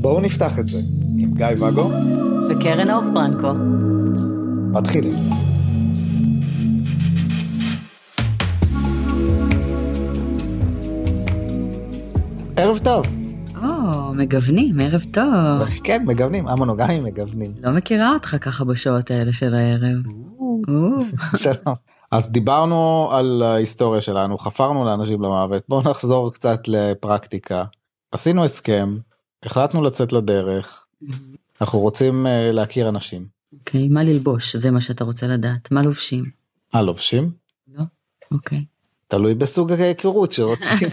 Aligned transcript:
בואו 0.00 0.20
נפתח 0.20 0.58
את 0.58 0.68
זה 0.68 0.78
עם 1.18 1.34
גיא 1.34 1.46
ואגו 1.60 1.90
וקרן 2.50 2.90
אור 2.90 3.02
פרנקו. 3.14 3.52
מתחילים. 4.72 5.12
ערב 12.56 12.78
טוב. 12.78 13.06
או, 13.62 14.14
מגוונים, 14.14 14.80
ערב 14.80 15.04
טוב. 15.10 15.68
כן, 15.84 16.04
מגוונים, 16.06 16.48
המונוגמים 16.48 17.04
מגוונים. 17.04 17.52
לא 17.60 17.70
מכירה 17.72 18.14
אותך 18.14 18.36
ככה 18.40 18.64
בשעות 18.64 19.10
האלה 19.10 19.32
של 19.32 19.54
הערב. 19.54 19.98
שלום. 21.36 21.99
אז 22.10 22.28
דיברנו 22.28 23.08
על 23.12 23.42
ההיסטוריה 23.42 24.00
שלנו, 24.00 24.38
חפרנו 24.38 24.84
לאנשים 24.84 25.22
למוות, 25.22 25.62
בואו 25.68 25.90
נחזור 25.90 26.32
קצת 26.32 26.68
לפרקטיקה. 26.68 27.64
עשינו 28.12 28.44
הסכם, 28.44 28.98
החלטנו 29.42 29.82
לצאת 29.82 30.12
לדרך, 30.12 30.84
אנחנו 31.60 31.78
רוצים 31.78 32.26
אה, 32.26 32.52
להכיר 32.52 32.88
אנשים. 32.88 33.26
אוקיי, 33.52 33.88
מה 33.88 34.02
ללבוש? 34.02 34.56
זה 34.56 34.70
מה 34.70 34.80
שאתה 34.80 35.04
רוצה 35.04 35.26
לדעת. 35.26 35.72
מה 35.72 35.82
לובשים? 35.82 36.24
אה, 36.74 36.82
לובשים? 36.82 37.30
לא? 37.68 37.82
אוקיי. 38.32 38.64
תלוי 39.06 39.34
בסוג 39.34 39.72
ההיכרות 39.72 40.32
שרוצים. 40.32 40.72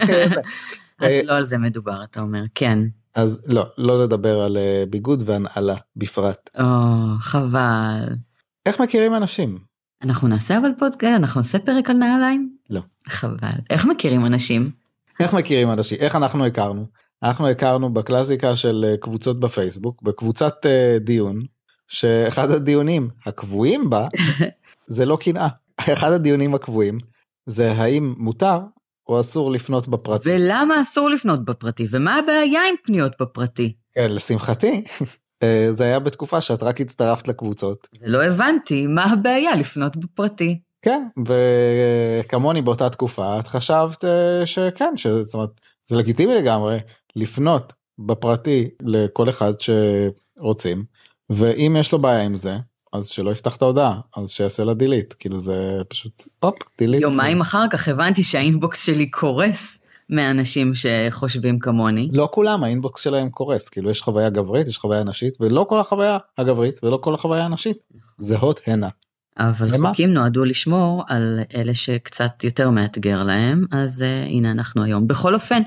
אז 0.98 1.10
אה, 1.10 1.20
לא 1.24 1.32
על 1.32 1.44
זה 1.44 1.58
מדובר, 1.58 2.04
אתה 2.04 2.20
אומר. 2.20 2.42
כן. 2.54 2.78
אז 3.14 3.42
לא, 3.46 3.66
לא 3.78 4.04
נדבר 4.04 4.40
על 4.40 4.56
אה, 4.56 4.84
ביגוד 4.90 5.22
והנעלה 5.26 5.74
בפרט. 5.96 6.50
או, 6.58 6.64
חבל. 7.20 8.04
איך 8.66 8.80
מכירים 8.80 9.14
אנשים? 9.14 9.67
אנחנו 10.02 10.28
נעשה 10.28 10.58
אבל 10.58 10.70
פודקאסט, 10.78 11.16
אנחנו 11.16 11.40
נעשה 11.40 11.58
פרק 11.58 11.90
על 11.90 11.96
נעליים? 11.96 12.56
לא. 12.70 12.80
חבל. 13.08 13.58
איך 13.70 13.86
מכירים 13.86 14.26
אנשים? 14.26 14.70
איך 15.20 15.34
מכירים 15.34 15.70
אנשים? 15.70 15.98
איך 16.00 16.16
אנחנו 16.16 16.46
הכרנו? 16.46 16.86
אנחנו 17.22 17.48
הכרנו 17.48 17.94
בקלאסיקה 17.94 18.56
של 18.56 18.84
אה, 18.88 18.96
קבוצות 18.96 19.40
בפייסבוק, 19.40 20.02
בקבוצת 20.02 20.66
אה, 20.66 20.98
דיון, 21.00 21.42
שאחד 21.88 22.50
הדיונים 22.50 23.08
הקבועים 23.26 23.90
בה 23.90 24.08
זה 24.86 25.06
לא 25.06 25.18
קנאה. 25.20 25.48
אחד 25.80 26.12
הדיונים 26.12 26.54
הקבועים 26.54 26.98
זה 27.46 27.72
האם 27.72 28.14
מותר 28.18 28.60
או 29.08 29.20
אסור 29.20 29.50
לפנות 29.50 29.88
בפרטי. 29.88 30.28
ולמה 30.28 30.80
אסור 30.80 31.10
לפנות 31.10 31.44
בפרטי? 31.44 31.86
ומה 31.90 32.16
הבעיה 32.16 32.60
עם 32.68 32.74
פניות 32.84 33.12
בפרטי? 33.20 33.72
כן, 33.94 34.06
לשמחתי, 34.10 34.84
זה 35.70 35.84
היה 35.84 35.98
בתקופה 35.98 36.40
שאת 36.40 36.62
רק 36.62 36.80
הצטרפת 36.80 37.28
לקבוצות. 37.28 37.88
ולא 38.02 38.24
הבנתי 38.24 38.86
מה 38.86 39.04
הבעיה 39.04 39.56
לפנות 39.56 39.96
בפרטי. 39.96 40.60
כן, 40.82 41.06
וכמוני 41.28 42.62
באותה 42.62 42.90
תקופה 42.90 43.38
את 43.38 43.48
חשבת 43.48 44.04
אה, 44.04 44.46
שכן, 44.46 44.96
שזאת 44.96 45.34
אומרת, 45.34 45.60
זה 45.86 45.96
לגיטימי 45.96 46.34
לגמרי 46.34 46.78
לפנות 47.16 47.72
בפרטי 47.98 48.68
לכל 48.82 49.28
אחד 49.28 49.52
שרוצים, 49.60 50.84
ואם 51.30 51.76
יש 51.78 51.92
לו 51.92 51.98
בעיה 51.98 52.22
עם 52.22 52.36
זה, 52.36 52.56
אז 52.92 53.06
שלא 53.06 53.30
יפתח 53.30 53.56
את 53.56 53.62
ההודעה, 53.62 54.00
אז 54.16 54.30
שיעשה 54.30 54.64
לה 54.64 54.74
delete, 54.74 55.12
כאילו 55.12 55.38
זה 55.38 55.80
פשוט, 55.88 56.28
הופ, 56.40 56.54
delete. 56.78 57.00
יומיים 57.00 57.40
אחר 57.40 57.64
כך 57.70 57.88
הבנתי 57.88 58.22
שה 58.22 58.46
inbox 58.46 58.86
שלי 58.86 59.10
קורס 59.10 59.78
מאנשים 60.10 60.72
שחושבים 60.74 61.58
כמוני. 61.58 62.08
לא 62.12 62.28
כולם 62.32 62.64
ה 62.64 62.70
inbox 62.70 63.02
שלהם 63.02 63.30
קורס, 63.30 63.68
כאילו 63.68 63.90
יש 63.90 64.02
חוויה 64.02 64.28
גברית, 64.30 64.68
יש 64.68 64.78
חוויה 64.78 65.04
נשית, 65.04 65.36
ולא 65.40 65.66
כל 65.68 65.80
החוויה 65.80 66.18
הגברית 66.38 66.84
ולא 66.84 66.98
כל 67.02 67.14
החוויה 67.14 67.44
הנשית, 67.44 67.84
זהות 68.18 68.60
הנה. 68.66 68.88
אבל 69.38 69.68
למה? 69.74 69.88
חוקים 69.88 70.12
נועדו 70.12 70.44
לשמור 70.44 71.04
על 71.08 71.40
אלה 71.54 71.74
שקצת 71.74 72.44
יותר 72.44 72.70
מאתגר 72.70 73.22
להם, 73.22 73.64
אז 73.70 74.02
uh, 74.02 74.30
הנה 74.30 74.50
אנחנו 74.50 74.82
היום. 74.82 75.08
בכל 75.08 75.34
אופן, 75.34 75.62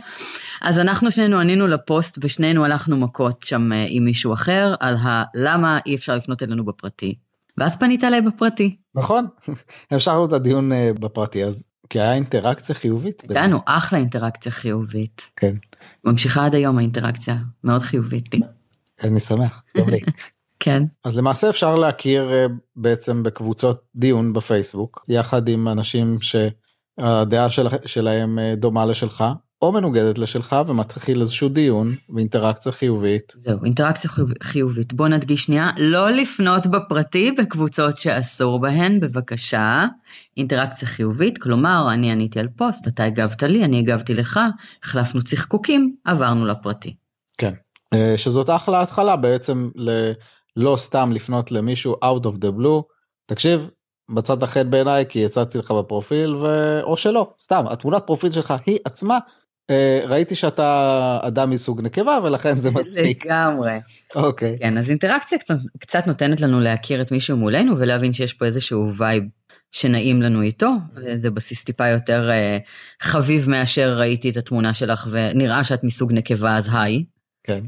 אז 0.61 0.79
אנחנו 0.79 1.11
שנינו 1.11 1.39
ענינו 1.39 1.67
לפוסט 1.67 2.17
ושנינו 2.21 2.65
הלכנו 2.65 2.97
מכות 2.97 3.43
שם 3.45 3.71
uh, 3.71 3.75
עם 3.87 4.05
מישהו 4.05 4.33
אחר 4.33 4.73
על 4.79 4.95
הלמה 5.01 5.79
אי 5.85 5.95
אפשר 5.95 6.15
לפנות 6.15 6.43
אלינו 6.43 6.65
בפרטי. 6.65 7.15
ואז 7.57 7.77
פנית 7.77 8.03
אליי 8.03 8.21
בפרטי. 8.21 8.75
נכון, 8.95 9.27
המשכנו 9.91 10.25
את 10.25 10.33
הדיון 10.33 10.71
אה, 10.71 10.91
בפרטי, 10.99 11.45
אז 11.45 11.65
כי 11.91 11.99
היה 11.99 12.13
אינטראקציה 12.13 12.75
חיובית. 12.75 13.21
הייתה 13.21 13.47
לנו 13.47 13.59
אחלה 13.65 13.99
אינטראקציה 13.99 14.51
חיובית. 14.51 15.27
כן, 15.35 15.55
ממשיכה 16.03 16.45
עד 16.45 16.55
היום 16.55 16.77
האינטראקציה, 16.77 17.35
מאוד 17.63 17.81
חיובית 17.81 18.33
לי. 18.33 18.39
אני 19.03 19.19
שמח, 19.19 19.63
גם 19.77 19.89
לי. 19.89 19.99
כן. 20.63 20.83
אז 21.03 21.17
למעשה 21.17 21.49
אפשר 21.49 21.75
להכיר 21.75 22.31
אה, 22.31 22.45
בעצם 22.75 23.23
בקבוצות 23.23 23.83
דיון 23.95 24.33
בפייסבוק 24.33 25.05
יחד 25.07 25.47
עם 25.47 25.67
אנשים 25.67 26.17
שהדעה 26.21 27.49
של, 27.49 27.67
שלהם 27.85 28.39
אה, 28.39 28.53
דומה 28.55 28.85
לשלך 28.85 29.23
או 29.61 29.71
מנוגדת 29.71 30.17
לשלך 30.17 30.55
ומתחיל 30.67 31.21
איזשהו 31.21 31.49
דיון 31.49 31.95
ואינטראקציה 32.15 32.71
חיובית. 32.71 33.33
זהו, 33.37 33.63
אינטראקציה 33.65 34.09
חיוב- 34.09 34.43
חיובית. 34.43 34.93
בוא 34.93 35.07
נדגיש 35.07 35.43
שנייה, 35.43 35.69
לא 35.77 36.09
לפנות 36.09 36.67
בפרטי 36.67 37.31
בקבוצות 37.31 37.97
שאסור 37.97 38.59
בהן, 38.59 38.99
בבקשה. 38.99 39.85
אינטראקציה 40.37 40.87
חיובית, 40.87 41.37
כלומר, 41.37 41.87
אני 41.93 42.11
עניתי 42.11 42.39
על 42.39 42.47
פוסט, 42.57 42.87
אתה 42.87 43.03
הגבת 43.03 43.43
לי, 43.43 43.65
אני 43.65 43.79
הגבתי 43.79 44.13
לך, 44.13 44.39
החלפנו 44.83 45.21
צחקוקים, 45.21 45.95
עברנו 46.05 46.45
לפרטי. 46.45 46.95
כן. 47.37 47.53
אה, 47.93 48.13
שזאת 48.17 48.49
אחלה 48.49 48.81
התחלה 48.81 49.15
בעצם 49.15 49.69
ל... 49.75 50.11
לא 50.57 50.75
סתם 50.77 51.11
לפנות 51.13 51.51
למישהו 51.51 51.95
out 52.03 52.25
of 52.25 52.33
the 52.35 52.59
blue. 52.59 52.81
תקשיב, 53.25 53.69
מצאת 54.09 54.43
חן 54.43 54.69
בעיניי 54.71 55.05
כי 55.09 55.19
הצצתי 55.19 55.57
לך 55.57 55.71
בפרופיל 55.71 56.35
ו... 56.35 56.79
או 56.83 56.97
שלא, 56.97 57.33
סתם, 57.41 57.63
התמונת 57.69 58.03
פרופיל 58.05 58.31
שלך 58.31 58.53
היא 58.65 58.79
עצמה. 58.85 59.17
אה, 59.71 60.01
ראיתי 60.05 60.35
שאתה 60.35 61.19
אדם 61.21 61.49
מסוג 61.49 61.81
נקבה 61.81 62.17
ולכן 62.23 62.57
זה 62.57 62.71
מספיק. 62.71 63.25
לגמרי. 63.25 63.79
אוקיי. 64.15 64.57
כן, 64.59 64.77
אז 64.77 64.89
אינטראקציה 64.89 65.37
קצת, 65.79 66.07
נותנת 66.07 66.41
לנו 66.41 66.59
להכיר 66.59 67.01
את 67.01 67.11
מישהו 67.11 67.37
מולנו 67.37 67.79
ולהבין 67.79 68.13
שיש 68.13 68.33
פה 68.33 68.45
איזשהו 68.45 68.93
vibe 68.97 69.23
שנעים 69.71 70.21
לנו 70.21 70.41
איתו. 70.41 70.69
זה 71.15 71.31
בסיס 71.31 71.63
טיפה 71.63 71.87
יותר 71.87 72.29
אה, 72.29 72.57
חביב 73.01 73.49
מאשר 73.49 73.97
ראיתי 73.99 74.29
את 74.29 74.37
התמונה 74.37 74.73
שלך 74.73 75.07
ונראה 75.11 75.63
שאת 75.63 75.83
מסוג 75.83 76.13
נקבה, 76.13 76.57
אז 76.57 76.69
היי. 76.73 77.03
כן. 77.43 77.61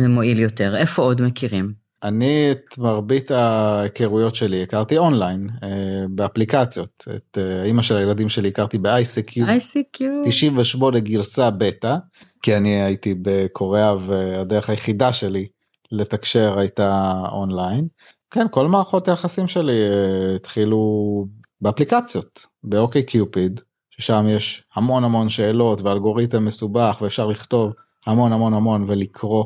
זה 0.00 0.08
מועיל 0.08 0.38
יותר. 0.38 0.76
איפה 0.76 1.02
עוד 1.02 1.22
מכירים? 1.22 1.83
אני 2.04 2.50
את 2.50 2.78
מרבית 2.78 3.30
ההיכרויות 3.30 4.34
שלי 4.34 4.62
הכרתי 4.62 4.98
אונליין 4.98 5.48
אה, 5.62 5.68
באפליקציות 6.08 7.04
את 7.16 7.38
אה, 7.38 7.64
אימא 7.64 7.82
של 7.82 7.96
הילדים 7.96 8.28
שלי 8.28 8.48
הכרתי 8.48 8.78
ב-ICQ 8.78 9.36
ICQ. 9.36 10.02
98 10.24 10.98
גרסה 10.98 11.50
בטא 11.50 11.96
כי 12.42 12.56
אני 12.56 12.82
הייתי 12.82 13.14
בקוריאה 13.22 13.94
והדרך 14.06 14.70
היחידה 14.70 15.12
שלי 15.12 15.46
לתקשר 15.92 16.58
הייתה 16.58 17.22
אונליין. 17.32 17.88
כן 18.30 18.46
כל 18.50 18.68
מערכות 18.68 19.08
היחסים 19.08 19.48
שלי 19.48 19.80
אה, 19.80 20.34
התחילו 20.36 21.26
באפליקציות 21.60 22.46
באוקיי 22.64 23.02
קיופיד 23.02 23.60
ששם 23.90 24.26
יש 24.28 24.62
המון 24.74 25.04
המון 25.04 25.28
שאלות 25.28 25.82
ואלגוריתם 25.82 26.44
מסובך 26.44 26.98
ואפשר 27.00 27.26
לכתוב 27.26 27.72
המון 28.06 28.32
המון 28.32 28.54
המון 28.54 28.84
ולקרוא 28.86 29.44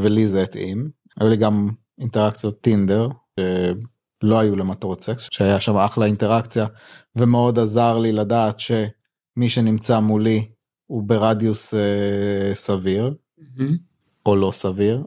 ולי 0.00 0.28
זה 0.28 0.42
התאים. 0.42 0.99
היו 1.20 1.28
לי 1.28 1.36
גם 1.36 1.70
אינטראקציות 2.00 2.60
טינדר 2.60 3.08
שלא 3.40 4.40
היו 4.40 4.56
למטרות 4.56 5.04
סקס 5.04 5.28
שהיה 5.30 5.60
שם 5.60 5.76
אחלה 5.76 6.06
אינטראקציה 6.06 6.66
ומאוד 7.16 7.58
עזר 7.58 7.98
לי 7.98 8.12
לדעת 8.12 8.60
שמי 8.60 9.48
שנמצא 9.48 10.00
מולי 10.00 10.48
הוא 10.86 11.02
ברדיוס 11.02 11.74
אה, 11.74 12.54
סביר 12.54 13.14
או 14.26 14.36
לא 14.36 14.50
סביר. 14.52 15.04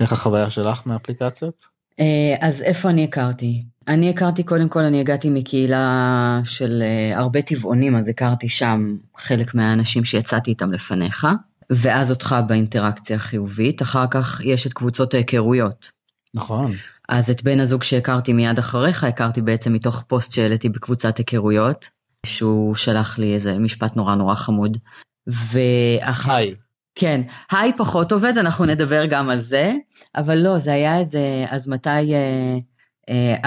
איך 0.00 0.12
החוויה 0.12 0.50
שלך 0.50 0.86
מאפליקציות? 0.86 1.62
אה, 2.00 2.36
אז 2.40 2.62
איפה 2.62 2.90
אני 2.90 3.04
הכרתי? 3.04 3.62
אני 3.88 4.10
הכרתי, 4.10 4.42
קודם 4.42 4.68
כל, 4.68 4.80
אני 4.80 5.00
הגעתי 5.00 5.30
מקהילה 5.30 6.40
של 6.44 6.82
אה, 6.82 7.18
הרבה 7.18 7.42
טבעונים, 7.42 7.96
אז 7.96 8.08
הכרתי 8.08 8.48
שם 8.48 8.96
חלק 9.16 9.54
מהאנשים 9.54 10.04
שיצאתי 10.04 10.50
איתם 10.50 10.72
לפניך, 10.72 11.26
ואז 11.70 12.10
אותך 12.10 12.36
באינטראקציה 12.46 13.16
החיובית. 13.16 13.82
אחר 13.82 14.04
כך 14.10 14.40
יש 14.44 14.66
את 14.66 14.72
קבוצות 14.72 15.14
ההיכרויות. 15.14 15.90
נכון. 16.34 16.72
אז 17.08 17.30
את 17.30 17.42
בן 17.42 17.60
הזוג 17.60 17.82
שהכרתי 17.82 18.32
מיד 18.32 18.58
אחריך, 18.58 19.04
הכרתי 19.04 19.42
בעצם 19.42 19.72
מתוך 19.72 20.04
פוסט 20.06 20.32
שהעליתי 20.32 20.68
בקבוצת 20.68 21.18
היכרויות, 21.18 21.88
שהוא 22.26 22.74
שלח 22.74 23.18
לי 23.18 23.34
איזה 23.34 23.58
משפט 23.58 23.96
נורא 23.96 24.14
נורא 24.14 24.34
חמוד. 24.34 24.76
ואחר... 25.26 26.32
היי. 26.32 26.54
כן, 26.98 27.20
היי 27.50 27.72
פחות 27.76 28.12
עובד, 28.12 28.38
אנחנו 28.38 28.64
נדבר 28.64 29.06
גם 29.06 29.30
על 29.30 29.40
זה, 29.40 29.72
אבל 30.14 30.38
לא, 30.38 30.58
זה 30.58 30.72
היה 30.72 30.98
איזה, 30.98 31.46
אז 31.48 31.68
מתי 31.68 32.14
אה, 32.14 32.56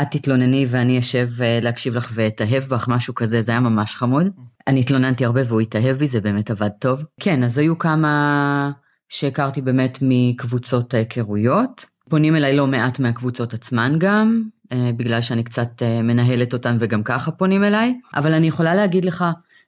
את 0.01 0.07
תתלונני 0.11 0.65
ואני 0.69 0.99
אשב 0.99 1.27
אה, 1.41 1.59
להקשיב 1.61 1.95
לך 1.95 2.11
ואתאהב 2.13 2.63
בך, 2.63 2.87
משהו 2.87 3.15
כזה, 3.15 3.41
זה 3.41 3.51
היה 3.51 3.59
ממש 3.59 3.95
חמוד. 3.95 4.27
אני 4.67 4.79
התלוננתי 4.79 5.25
הרבה 5.25 5.41
והוא 5.47 5.61
התאהב 5.61 5.97
בי, 5.97 6.07
זה 6.07 6.21
באמת 6.21 6.51
עבד 6.51 6.69
טוב. 6.79 7.03
כן, 7.19 7.43
אז 7.43 7.57
היו 7.57 7.77
כמה 7.77 8.71
שהכרתי 9.09 9.61
באמת 9.61 9.97
מקבוצות 10.01 10.93
ההיכרויות. 10.93 11.85
פונים 12.09 12.35
אליי 12.35 12.55
לא 12.55 12.67
מעט 12.67 12.99
מהקבוצות 12.99 13.53
עצמן 13.53 13.95
גם, 13.97 14.43
אה, 14.71 14.91
בגלל 14.97 15.21
שאני 15.21 15.43
קצת 15.43 15.83
אה, 15.83 16.01
מנהלת 16.01 16.53
אותן 16.53 16.77
וגם 16.79 17.03
ככה 17.03 17.31
פונים 17.31 17.63
אליי, 17.63 17.99
אבל 18.15 18.33
אני 18.33 18.47
יכולה 18.47 18.75
להגיד 18.75 19.05
לך 19.05 19.25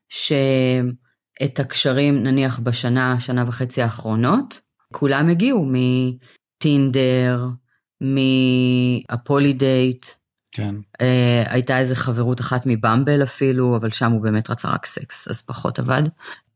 שאת 0.10 1.60
הקשרים, 1.60 2.24
נניח 2.24 2.60
בשנה, 2.60 3.20
שנה 3.20 3.44
וחצי 3.48 3.82
האחרונות, 3.82 4.60
כולם 4.94 5.30
הגיעו 5.30 5.72
מטינדר, 5.72 7.48
מהפולידייט, 8.02 10.06
כן. 10.52 10.76
אה, 11.02 11.44
הייתה 11.48 11.80
איזה 11.80 11.96
חברות 11.96 12.42
אחת 12.42 12.64
מבמבל 12.66 13.24
אפילו, 13.24 13.76
אבל 13.76 13.90
שם 13.90 14.12
הוא 14.12 14.22
באמת 14.22 14.50
רצה 14.50 14.70
רק 14.70 14.86
סקס, 14.86 15.28
אז 15.28 15.42
פחות 15.42 15.80
עבד. 15.80 16.04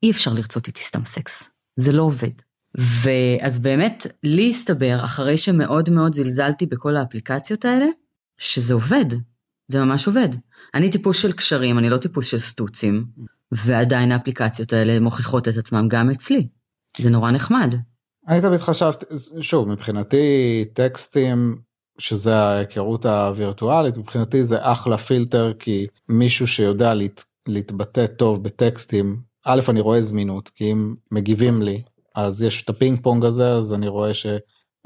אי 0.03 0.12
אפשר 0.12 0.33
לרצות 0.33 0.68
איתי 0.68 0.83
סתם 0.83 1.06
סקס, 1.06 1.50
זה 1.75 1.92
לא 1.92 2.03
עובד. 2.03 2.31
ואז 2.77 3.59
באמת, 3.59 4.07
לי 4.24 4.50
הסתבר, 4.50 5.00
אחרי 5.03 5.38
שמאוד 5.38 5.89
מאוד 5.89 6.13
זלזלתי 6.13 6.65
בכל 6.65 6.95
האפליקציות 6.95 7.65
האלה, 7.65 7.86
שזה 8.38 8.74
עובד, 8.74 9.06
זה 9.68 9.80
ממש 9.80 10.07
עובד. 10.07 10.30
אני 10.74 10.91
טיפוס 10.91 11.21
של 11.21 11.31
קשרים, 11.31 11.80
אני 11.80 11.89
לא 11.89 11.98
טיפוס 11.98 12.27
של 12.27 12.39
סטוצים, 12.39 13.06
ועדיין 13.51 14.12
האפליקציות 14.12 14.74
האלה 14.74 15.00
מוכיחות 15.00 15.48
את 15.48 15.57
עצמם 15.57 15.88
גם 15.88 16.09
אצלי. 16.09 16.48
זה 17.00 17.09
נורא 17.09 17.31
נחמד. 17.31 17.75
אני 18.27 18.42
תמיד 18.42 18.60
חשבתי, 18.60 19.06
שוב, 19.42 19.68
מבחינתי 19.68 20.66
טקסטים, 20.74 21.57
שזה 21.98 22.36
ההיכרות 22.36 23.06
הווירטואלית, 23.06 23.98
מבחינתי 23.98 24.44
זה 24.44 24.57
אחלה 24.62 24.98
פילטר, 24.98 25.54
כי 25.60 25.88
מישהו 26.10 26.48
שיודע 26.48 26.94
להת, 26.94 27.24
להתבטא 27.48 28.07
טוב 28.07 28.44
בטקסטים, 28.44 29.22
א', 29.45 29.60
אני 29.69 29.80
רואה 29.80 30.01
זמינות, 30.01 30.50
כי 30.50 30.72
אם 30.72 30.95
מגיבים 31.12 31.62
לי, 31.62 31.81
אז 32.16 32.42
יש 32.42 32.63
את 32.63 32.69
הפינג 32.69 33.00
פונג 33.01 33.25
הזה, 33.25 33.50
אז 33.51 33.74
אני 33.74 33.88
רואה 33.88 34.13
ש... 34.13 34.25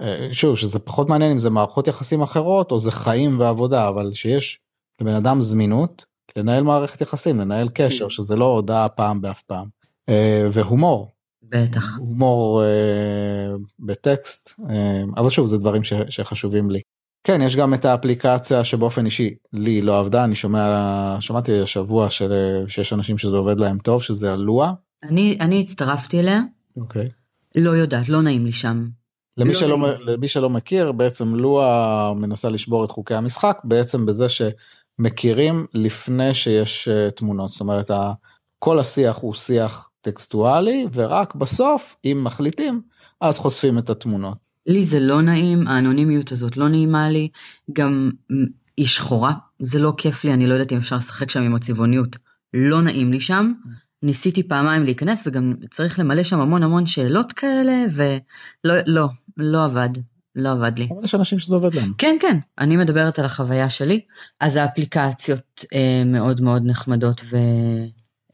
אה, 0.02 0.28
שוב, 0.32 0.58
שזה 0.58 0.80
פחות 0.80 1.10
מעניין 1.10 1.32
אם 1.32 1.40
זה 1.40 1.50
מערכות 1.50 1.88
יחסים 1.88 2.22
אחרות, 2.22 2.72
או 2.72 2.80
זה 2.80 2.92
חיים 2.92 3.40
ועבודה, 3.40 3.88
אבל 3.88 4.12
שיש 4.12 4.60
לבן 5.02 5.14
אדם 5.14 5.42
זמינות, 5.42 6.06
לנהל 6.36 6.64
מערכת 6.64 7.02
יחסים, 7.02 7.40
לנהל 7.40 7.70
קשר, 7.70 8.06
כן. 8.06 8.10
שזה 8.10 8.36
לא 8.36 8.46
הודעה 8.46 8.90
פעם 8.90 9.22
באף 9.22 9.42
פעם. 9.42 9.68
אה, 10.10 10.48
והומור, 10.52 11.12
בטח. 11.44 11.98
הומור 11.98 12.64
אה, 12.64 13.56
בטקסט, 13.80 14.60
אה, 14.70 15.04
אבל 15.18 15.30
שוב, 15.30 15.48
זה 15.48 15.58
דברים 15.58 15.84
ש, 15.84 15.94
שחשובים 16.10 16.72
לי. 16.72 16.82
כן, 17.24 17.42
יש 17.42 17.56
גם 17.56 17.74
את 17.74 17.86
האפליקציה 17.86 18.64
שבאופן 18.64 19.06
אישי 19.06 19.36
לי 19.54 19.82
לא 19.82 20.00
עבדה, 20.00 20.24
אני 20.24 20.36
שומע, 20.36 21.18
שמעתי 21.20 21.62
השבוע 21.62 22.10
של, 22.10 22.34
שיש 22.68 22.94
אנשים 22.94 23.18
שזה 23.18 23.38
עובד 23.38 23.60
להם 23.60 23.78
טוב, 23.78 24.04
שזה 24.04 24.34
הלואה. 24.34 24.72
אני, 25.04 25.38
אני 25.40 25.62
הצטרפתי 25.62 26.20
אליה, 26.20 26.42
אוקיי. 26.78 27.10
לא 27.56 27.70
יודעת, 27.70 28.10
לא 28.10 28.22
נעים 28.22 28.46
לי 28.46 28.52
שם. 28.52 28.88
למי, 29.38 29.54
לא 29.54 29.60
שלא, 29.60 29.78
נעים. 29.78 29.94
למי 30.02 30.28
שלא 30.28 30.50
מכיר, 30.50 30.92
בעצם 30.92 31.36
לואה 31.36 32.14
מנסה 32.14 32.50
לשבור 32.50 32.86
את 32.86 32.92
חוקי 32.92 33.16
המשחק, 33.16 33.62
בעצם 33.64 34.06
בזה 34.06 34.26
שמכירים 34.30 35.66
לפני 35.74 36.34
שיש 36.34 36.88
אה, 36.88 37.12
תמונות, 37.12 37.50
זאת 37.50 37.62
אומרת, 37.62 37.92
כל 38.60 38.80
השיח 38.80 39.18
הוא 39.18 39.34
שיח 39.34 39.89
טקסטואלי, 40.02 40.88
ורק 40.94 41.36
בסוף, 41.36 41.96
אם 42.06 42.22
מחליטים, 42.24 42.82
אז 43.22 43.38
חושפים 43.38 43.78
את 43.78 43.90
התמונות. 43.90 44.38
לי 44.68 44.84
זה 44.84 45.00
לא 45.00 45.22
נעים, 45.22 45.68
האנונימיות 45.68 46.32
הזאת 46.32 46.58
לא 46.58 46.70
נעימה 46.70 47.10
לי, 47.10 47.30
גם 47.74 48.12
היא 48.78 48.86
שחורה, 48.86 49.34
זה 49.60 49.80
לא 49.80 49.94
כיף 49.98 50.24
לי, 50.24 50.34
אני 50.34 50.48
לא 50.48 50.54
יודעת 50.54 50.72
אם 50.72 50.78
אפשר 50.78 50.96
לשחק 50.96 51.30
שם 51.30 51.42
עם 51.42 51.56
הצבעוניות, 51.56 52.18
לא 52.54 52.82
נעים 52.82 53.12
לי 53.12 53.20
שם. 53.20 53.54
ניסיתי 54.04 54.44
פעמיים 54.44 54.84
להיכנס 54.84 55.28
וגם 55.28 55.54
צריך 55.72 56.00
למלא 56.00 56.24
שם 56.24 56.40
המון 56.40 56.64
המון 56.64 56.86
שאלות 56.86 57.34
כאלה, 57.34 57.86
ולא, 57.92 58.76
לא, 58.86 59.08
לא 59.38 59.66
עבד, 59.66 59.90
לא 60.36 60.52
עבד 60.52 60.80
לי. 60.80 60.88
אבל 60.92 61.04
יש 61.04 61.16
אנשים 61.16 61.40
שזה 61.40 61.56
עובד 61.56 61.76
להם. 61.76 61.94
כן, 61.98 62.18
כן, 62.22 62.38
אני 62.60 62.78
מדברת 62.78 63.20
על 63.20 63.26
החוויה 63.26 63.70
שלי. 63.70 64.02
אז 64.40 64.56
האפליקציות 64.56 65.66
אה, 65.74 66.04
מאוד 66.06 66.42
מאוד 66.42 66.66
נחמדות 66.66 67.22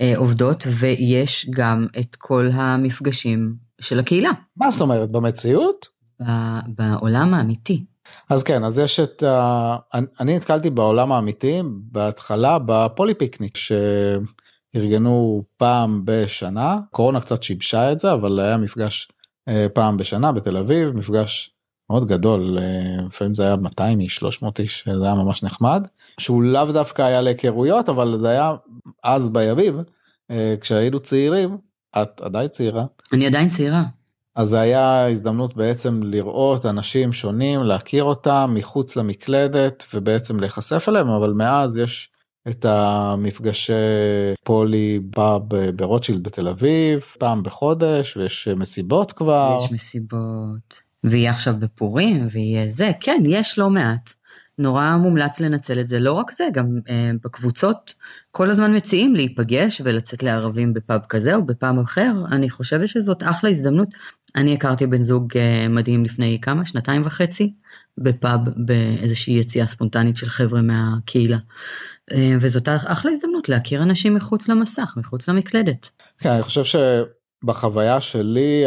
ועובדות, 0.01 0.63
ויש 0.79 1.47
גם 1.49 1.85
את 1.99 2.15
כל 2.15 2.49
המפגשים 2.53 3.55
של 3.81 3.99
הקהילה, 3.99 4.29
מה 4.57 4.71
זאת 4.71 4.81
אומרת, 4.81 5.11
במציאות? 5.11 5.95
בעולם 6.67 7.33
האמיתי. 7.33 7.85
אז 8.29 8.43
כן, 8.43 8.63
אז 8.63 8.79
יש 8.79 8.99
את 8.99 9.23
ה... 9.23 9.75
אני- 10.19 10.35
נתקלתי 10.35 10.69
בעולם 10.69 11.11
האמיתי 11.11 11.59
בהתחלה 11.91 12.57
בפולי 12.65 13.13
פיקניק 13.13 13.57
שארגנו 14.73 15.43
פעם 15.57 16.01
בשנה, 16.05 16.77
קורונה 16.91 17.21
קצת 17.21 17.43
שיבשה 17.43 17.91
את 17.91 17.99
זה, 17.99 18.13
אבל 18.13 18.39
היה 18.39 18.57
מפגש 18.57 19.07
אה, 19.47 19.67
פעם 19.73 19.97
בשנה 19.97 20.31
בתל 20.31 20.57
אביב, 20.57 20.91
מפגש 20.97 21.54
מאוד 21.89 22.07
גדול, 22.07 22.57
אה, 22.59 23.05
לפעמים 23.07 23.33
זה 23.35 23.43
היה 23.43 23.55
200 23.55 23.99
איש, 23.99 24.15
300 24.15 24.59
איש, 24.59 24.87
זה 24.93 25.05
היה 25.05 25.15
ממש 25.15 25.43
נחמד, 25.43 25.87
שהוא 26.19 26.43
לאו 26.43 26.71
דווקא 26.71 27.01
היה 27.01 27.21
להיכרויות, 27.21 27.89
אבל 27.89 28.17
זה 28.17 28.29
היה 28.29 28.53
אז 29.03 29.29
בימים, 29.29 29.83
אה, 30.31 30.55
כשהיינו 30.61 30.99
צעירים, 30.99 31.57
את 32.01 32.21
עדיין 32.21 32.47
צעירה, 32.47 32.85
אני 33.13 33.27
עדיין 33.27 33.49
צעירה. 33.49 33.83
אז 34.35 34.49
זה 34.49 34.59
היה 34.59 35.07
הזדמנות 35.07 35.55
בעצם 35.55 36.03
לראות 36.03 36.65
אנשים 36.65 37.13
שונים, 37.13 37.63
להכיר 37.63 38.03
אותם 38.03 38.51
מחוץ 38.53 38.95
למקלדת 38.95 39.85
ובעצם 39.93 40.39
להיחשף 40.39 40.85
אליהם, 40.89 41.09
אבל 41.09 41.33
מאז 41.33 41.77
יש 41.77 42.09
את 42.47 42.65
המפגשי 42.65 43.73
פולי 44.43 44.99
פאב 45.11 45.41
ברוטשילד 45.75 46.23
בתל 46.23 46.47
אביב, 46.47 47.05
פעם 47.19 47.43
בחודש, 47.43 48.17
ויש 48.17 48.47
מסיבות 48.47 49.11
כבר. 49.11 49.59
יש 49.63 49.71
מסיבות, 49.71 50.81
ויהיה 51.09 51.31
עכשיו 51.31 51.53
בפורים, 51.59 52.27
ויהיה 52.31 52.69
זה, 52.69 52.91
כן, 52.99 53.23
יש 53.25 53.59
לא 53.59 53.69
מעט. 53.69 54.13
נורא 54.57 54.95
מומלץ 54.99 55.39
לנצל 55.39 55.79
את 55.79 55.87
זה, 55.87 55.99
לא 55.99 56.11
רק 56.11 56.31
זה, 56.31 56.43
גם 56.53 56.79
אה, 56.89 57.11
בקבוצות 57.23 57.93
כל 58.31 58.49
הזמן 58.49 58.75
מציעים 58.75 59.15
להיפגש 59.15 59.81
ולצאת 59.83 60.23
לערבים 60.23 60.73
בפאב 60.73 61.01
כזה 61.09 61.35
או 61.35 61.45
בפאב 61.45 61.79
אחר, 61.79 62.13
אני 62.31 62.49
חושבת 62.49 62.87
שזאת 62.87 63.23
אחלה 63.23 63.49
הזדמנות. 63.49 63.89
אני 64.35 64.53
הכרתי 64.53 64.87
בן 64.87 65.01
זוג 65.01 65.37
אה, 65.37 65.67
מדהים 65.69 66.05
לפני 66.05 66.39
כמה, 66.41 66.65
שנתיים 66.65 67.01
וחצי, 67.05 67.53
בפאב 67.97 68.39
באיזושהי 68.55 69.33
יציאה 69.33 69.65
ספונטנית 69.65 70.17
של 70.17 70.29
חבר'ה 70.29 70.61
מהקהילה. 70.61 71.37
אה, 72.11 72.37
וזאת 72.41 72.69
אחלה 72.69 73.11
הזדמנות 73.11 73.49
להכיר 73.49 73.83
אנשים 73.83 74.13
מחוץ 74.13 74.49
למסך, 74.49 74.93
מחוץ 74.97 75.29
למקלדת. 75.29 75.89
כן, 76.19 76.29
אני 76.29 76.43
חושב 76.43 76.63
שבחוויה 77.43 78.01
שלי, 78.01 78.63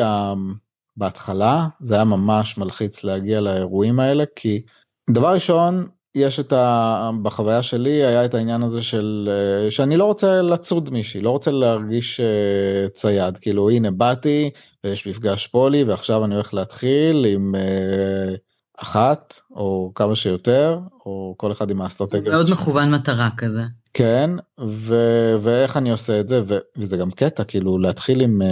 בהתחלה, 0.98 1.66
זה 1.80 1.94
היה 1.94 2.04
ממש 2.04 2.58
מלחיץ 2.58 3.04
להגיע 3.04 3.40
לאירועים 3.40 4.00
האלה, 4.00 4.24
כי 4.36 4.62
דבר 5.10 5.34
ראשון, 5.34 5.86
יש 6.14 6.40
את 6.40 6.52
ה... 6.52 7.10
בחוויה 7.22 7.62
שלי 7.62 8.04
היה 8.04 8.24
את 8.24 8.34
העניין 8.34 8.62
הזה 8.62 8.82
של 8.82 9.28
אה, 9.30 9.70
שאני 9.70 9.96
לא 9.96 10.04
רוצה 10.04 10.42
לצוד 10.42 10.90
מישהי, 10.90 11.20
לא 11.20 11.30
רוצה 11.30 11.50
להרגיש 11.50 12.20
אה, 12.20 12.88
צייד, 12.94 13.36
כאילו 13.36 13.70
הנה 13.70 13.90
באתי 13.90 14.50
ויש 14.84 15.06
מפגש 15.06 15.46
פולי 15.46 15.84
ועכשיו 15.84 16.24
אני 16.24 16.34
הולך 16.34 16.54
להתחיל 16.54 17.24
עם 17.24 17.54
אה, 17.54 18.34
אחת 18.78 19.40
או 19.50 19.92
כמה 19.94 20.16
שיותר, 20.16 20.78
או 21.06 21.34
כל 21.36 21.52
אחד 21.52 21.70
עם 21.70 21.80
האסטרטגיה. 21.80 22.32
מאוד. 22.32 22.50
מכוון 22.50 22.94
מטרה 22.94 23.28
כזה. 23.36 23.62
כן, 23.92 24.30
ו... 24.60 24.96
ואיך 25.40 25.76
אני 25.76 25.90
עושה 25.90 26.20
את 26.20 26.28
זה, 26.28 26.42
ו... 26.46 26.58
וזה 26.76 26.96
גם 26.96 27.10
קטע, 27.10 27.44
כאילו 27.44 27.78
להתחיל 27.78 28.20
עם, 28.20 28.42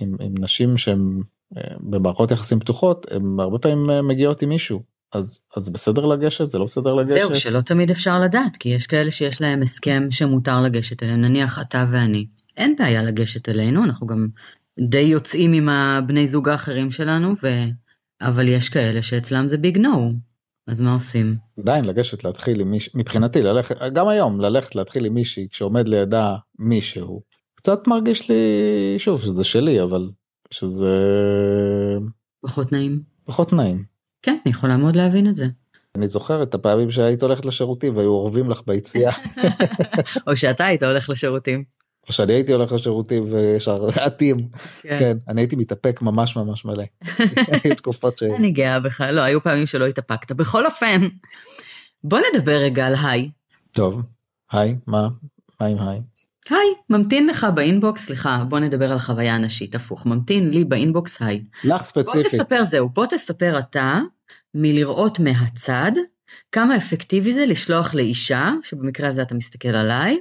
עם, 0.00 0.16
עם 0.20 0.34
נשים 0.38 0.78
שהן 0.78 1.20
במערכות 1.80 2.30
יחסים 2.30 2.60
פתוחות, 2.60 3.06
הן 3.10 3.40
הרבה 3.40 3.58
פעמים 3.58 3.90
אה, 3.90 4.02
מגיעות 4.02 4.42
עם 4.42 4.48
מישהו. 4.48 4.82
אז, 5.12 5.40
אז 5.56 5.70
בסדר 5.70 6.06
לגשת, 6.06 6.50
זה 6.50 6.58
לא 6.58 6.64
בסדר 6.64 6.94
לגשת. 6.94 7.28
זהו, 7.28 7.36
שלא 7.36 7.60
תמיד 7.60 7.90
אפשר 7.90 8.20
לדעת, 8.20 8.56
כי 8.56 8.68
יש 8.68 8.86
כאלה 8.86 9.10
שיש 9.10 9.40
להם 9.40 9.62
הסכם 9.62 10.06
שמותר 10.10 10.60
לגשת 10.60 11.02
אליהם, 11.02 11.20
נניח 11.20 11.60
אתה 11.60 11.86
ואני. 11.90 12.26
אין 12.56 12.76
בעיה 12.78 13.02
לגשת 13.02 13.48
אלינו, 13.48 13.84
אנחנו 13.84 14.06
גם 14.06 14.28
די 14.88 14.98
יוצאים 14.98 15.52
עם 15.52 15.68
הבני 15.68 16.26
זוג 16.26 16.48
האחרים 16.48 16.90
שלנו, 16.90 17.34
ו... 17.42 17.48
אבל 18.20 18.48
יש 18.48 18.68
כאלה 18.68 19.02
שאצלם 19.02 19.48
זה 19.48 19.58
ביג 19.58 19.78
נו. 19.78 20.12
אז 20.66 20.80
מה 20.80 20.94
עושים? 20.94 21.36
עדיין 21.58 21.84
לגשת 21.84 22.24
להתחיל 22.24 22.60
עם 22.60 22.70
מישהו, 22.70 22.92
מבחינתי 22.98 23.42
ללכת, 23.42 23.76
גם 23.92 24.08
היום 24.08 24.40
ללכת 24.40 24.74
להתחיל 24.74 25.04
עם 25.04 25.14
מישהי 25.14 25.48
כשעומד 25.50 25.88
לידה 25.88 26.36
מישהו, 26.58 27.22
קצת 27.54 27.86
מרגיש 27.86 28.30
לי, 28.30 28.34
שוב, 28.98 29.22
שזה 29.22 29.44
שלי, 29.44 29.82
אבל 29.82 30.10
שזה 30.54 30.94
פחות 32.40 32.72
נעים? 32.72 33.02
פחות 33.24 33.52
נעים. 33.52 33.84
כן, 34.22 34.36
אני 34.46 34.50
יכולה 34.50 34.76
מאוד 34.76 34.96
להבין 34.96 35.28
את 35.28 35.36
זה. 35.36 35.46
אני 35.94 36.08
זוכר 36.08 36.42
את 36.42 36.54
הפעמים 36.54 36.90
שהיית 36.90 37.22
הולכת 37.22 37.44
לשירותים 37.44 37.96
והיו 37.96 38.10
אורבים 38.10 38.50
לך 38.50 38.60
ביציאה. 38.66 39.12
או 40.26 40.36
שאתה 40.36 40.66
היית 40.66 40.82
הולך 40.82 41.10
לשירותים. 41.10 41.64
או 42.08 42.12
שאני 42.12 42.32
הייתי 42.32 42.52
הולך 42.52 42.72
לשירותים 42.72 43.32
ויש 43.32 43.68
עטים. 43.68 44.48
כן. 44.82 44.98
כן, 44.98 45.16
אני 45.28 45.40
הייתי 45.40 45.56
מתאפק 45.56 46.02
ממש 46.02 46.36
ממש 46.36 46.64
מלא. 46.64 46.84
היו 47.64 47.74
תקופות 47.76 48.18
ש... 48.18 48.22
אני 48.22 48.50
גאה 48.50 48.80
בך, 48.80 49.00
לא, 49.00 49.20
היו 49.20 49.42
פעמים 49.42 49.66
שלא 49.66 49.86
התאפקת. 49.86 50.32
בכל 50.32 50.66
אופן, 50.66 51.00
בוא 52.04 52.18
נדבר 52.34 52.56
רגע 52.56 52.86
על 52.86 52.94
היי. 53.02 53.30
טוב, 53.72 54.02
היי, 54.52 54.76
מה? 54.86 55.08
מה 55.60 55.66
עם 55.66 55.78
היי? 55.78 56.00
היי, 56.50 56.74
ממתין 56.90 57.26
לך 57.26 57.46
באינבוקס, 57.54 58.06
סליחה, 58.06 58.44
בוא 58.48 58.58
נדבר 58.58 58.92
על 58.92 58.98
חוויה 58.98 59.38
נשית, 59.38 59.74
הפוך, 59.74 60.06
ממתין 60.06 60.50
לי 60.50 60.64
באינבוקס 60.64 61.22
היי. 61.22 61.44
לך 61.64 61.70
בוא 61.70 61.78
ספציפית. 61.78 62.26
תספר 62.26 62.64
זהו, 62.64 62.88
בוא 62.88 63.06
תספר 63.06 63.58
אתה, 63.58 64.00
מלראות 64.54 65.18
מהצד, 65.18 65.92
כמה 66.52 66.76
אפקטיבי 66.76 67.32
זה 67.32 67.46
לשלוח 67.46 67.94
לאישה, 67.94 68.52
שבמקרה 68.62 69.08
הזה 69.08 69.22
אתה 69.22 69.34
מסתכל 69.34 69.68
עליי, 69.68 70.18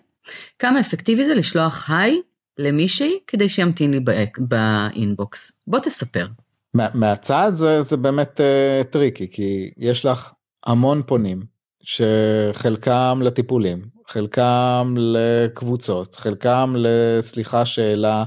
כמה 0.59 0.79
אפקטיבי 0.79 1.25
זה 1.25 1.35
לשלוח 1.35 1.89
היי 1.89 2.21
למישהי 2.59 3.19
כדי 3.27 3.49
שימתין 3.49 3.91
לי 3.91 3.99
ב 4.39 4.55
inbox. 4.55 5.51
בוא 5.67 5.79
תספר. 5.79 6.27
מה, 6.73 6.87
מהצד 6.93 7.51
זה, 7.55 7.81
זה 7.81 7.97
באמת 7.97 8.39
אה, 8.39 8.83
tricky, 8.83 9.27
כי 9.31 9.71
יש 9.77 10.05
לך 10.05 10.33
המון 10.65 11.01
פונים, 11.05 11.43
שחלקם 11.83 13.19
לטיפולים, 13.23 13.81
חלקם 14.13 14.95
לקבוצות, 14.97 16.15
חלקם 16.15 16.75
לסליחה 16.77 17.65
שאלה 17.65 18.23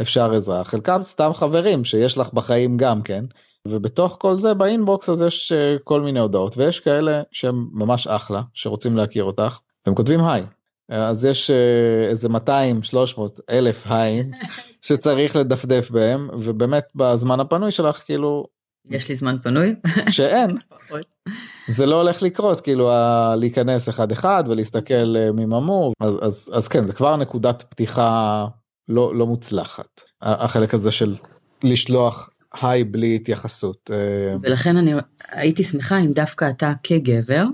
אפשר 0.00 0.32
עזרה, 0.34 0.64
חלקם 0.64 1.02
סתם 1.02 1.30
חברים 1.34 1.84
שיש 1.84 2.18
לך 2.18 2.32
בחיים 2.32 2.76
גם 2.76 3.02
כן, 3.02 3.24
ובתוך 3.68 4.16
כל 4.20 4.38
זה 4.38 4.54
באינבוקס 4.54 5.08
אז 5.08 5.22
יש 5.22 5.52
אה, 5.52 5.76
כל 5.84 6.00
מיני 6.00 6.20
הודעות, 6.20 6.56
ויש 6.56 6.80
כאלה 6.80 7.22
שהם 7.30 7.68
ממש 7.72 8.06
אחלה, 8.06 8.42
שרוצים 8.54 8.96
להכיר 8.96 9.24
אותך, 9.24 9.58
והם 9.86 9.94
כותבים 9.94 10.24
היי. 10.24 10.42
אז 10.88 11.24
יש 11.24 11.50
אה, 11.50 12.08
איזה 12.08 12.28
200, 12.28 12.82
300, 12.82 13.40
אלף 13.50 13.86
הייים 13.86 14.30
שצריך 14.86 15.36
לדפדף 15.36 15.90
בהם, 15.90 16.30
ובאמת 16.32 16.84
בזמן 16.94 17.40
הפנוי 17.40 17.70
שלך 17.70 18.02
כאילו... 18.04 18.46
יש 18.84 19.08
לי 19.08 19.16
זמן 19.16 19.36
פנוי? 19.42 19.74
שאין. 20.10 20.56
זה 21.68 21.86
לא 21.86 21.96
הולך 21.96 22.22
לקרות, 22.22 22.60
כאילו 22.60 22.90
להיכנס 23.36 23.88
אחד 23.88 24.12
אחד 24.12 24.44
ולהסתכל 24.46 25.16
אה, 25.16 25.32
מי 25.32 25.44
ממור, 25.44 25.92
אז, 26.00 26.18
אז, 26.22 26.50
אז 26.52 26.68
כן, 26.68 26.86
זה 26.86 26.92
כבר 26.92 27.16
נקודת 27.16 27.62
פתיחה 27.68 28.46
לא, 28.88 29.14
לא 29.14 29.26
מוצלחת, 29.26 30.00
החלק 30.22 30.74
הזה 30.74 30.90
של 30.90 31.16
לשלוח 31.64 32.30
היי 32.62 32.84
בלי 32.84 33.14
התייחסות. 33.14 33.90
אה. 33.92 34.36
ולכן 34.42 34.76
אני 34.76 34.94
הייתי 35.30 35.64
שמחה 35.64 35.98
אם 35.98 36.12
דווקא 36.12 36.50
אתה 36.50 36.72
כגבר, 36.82 37.44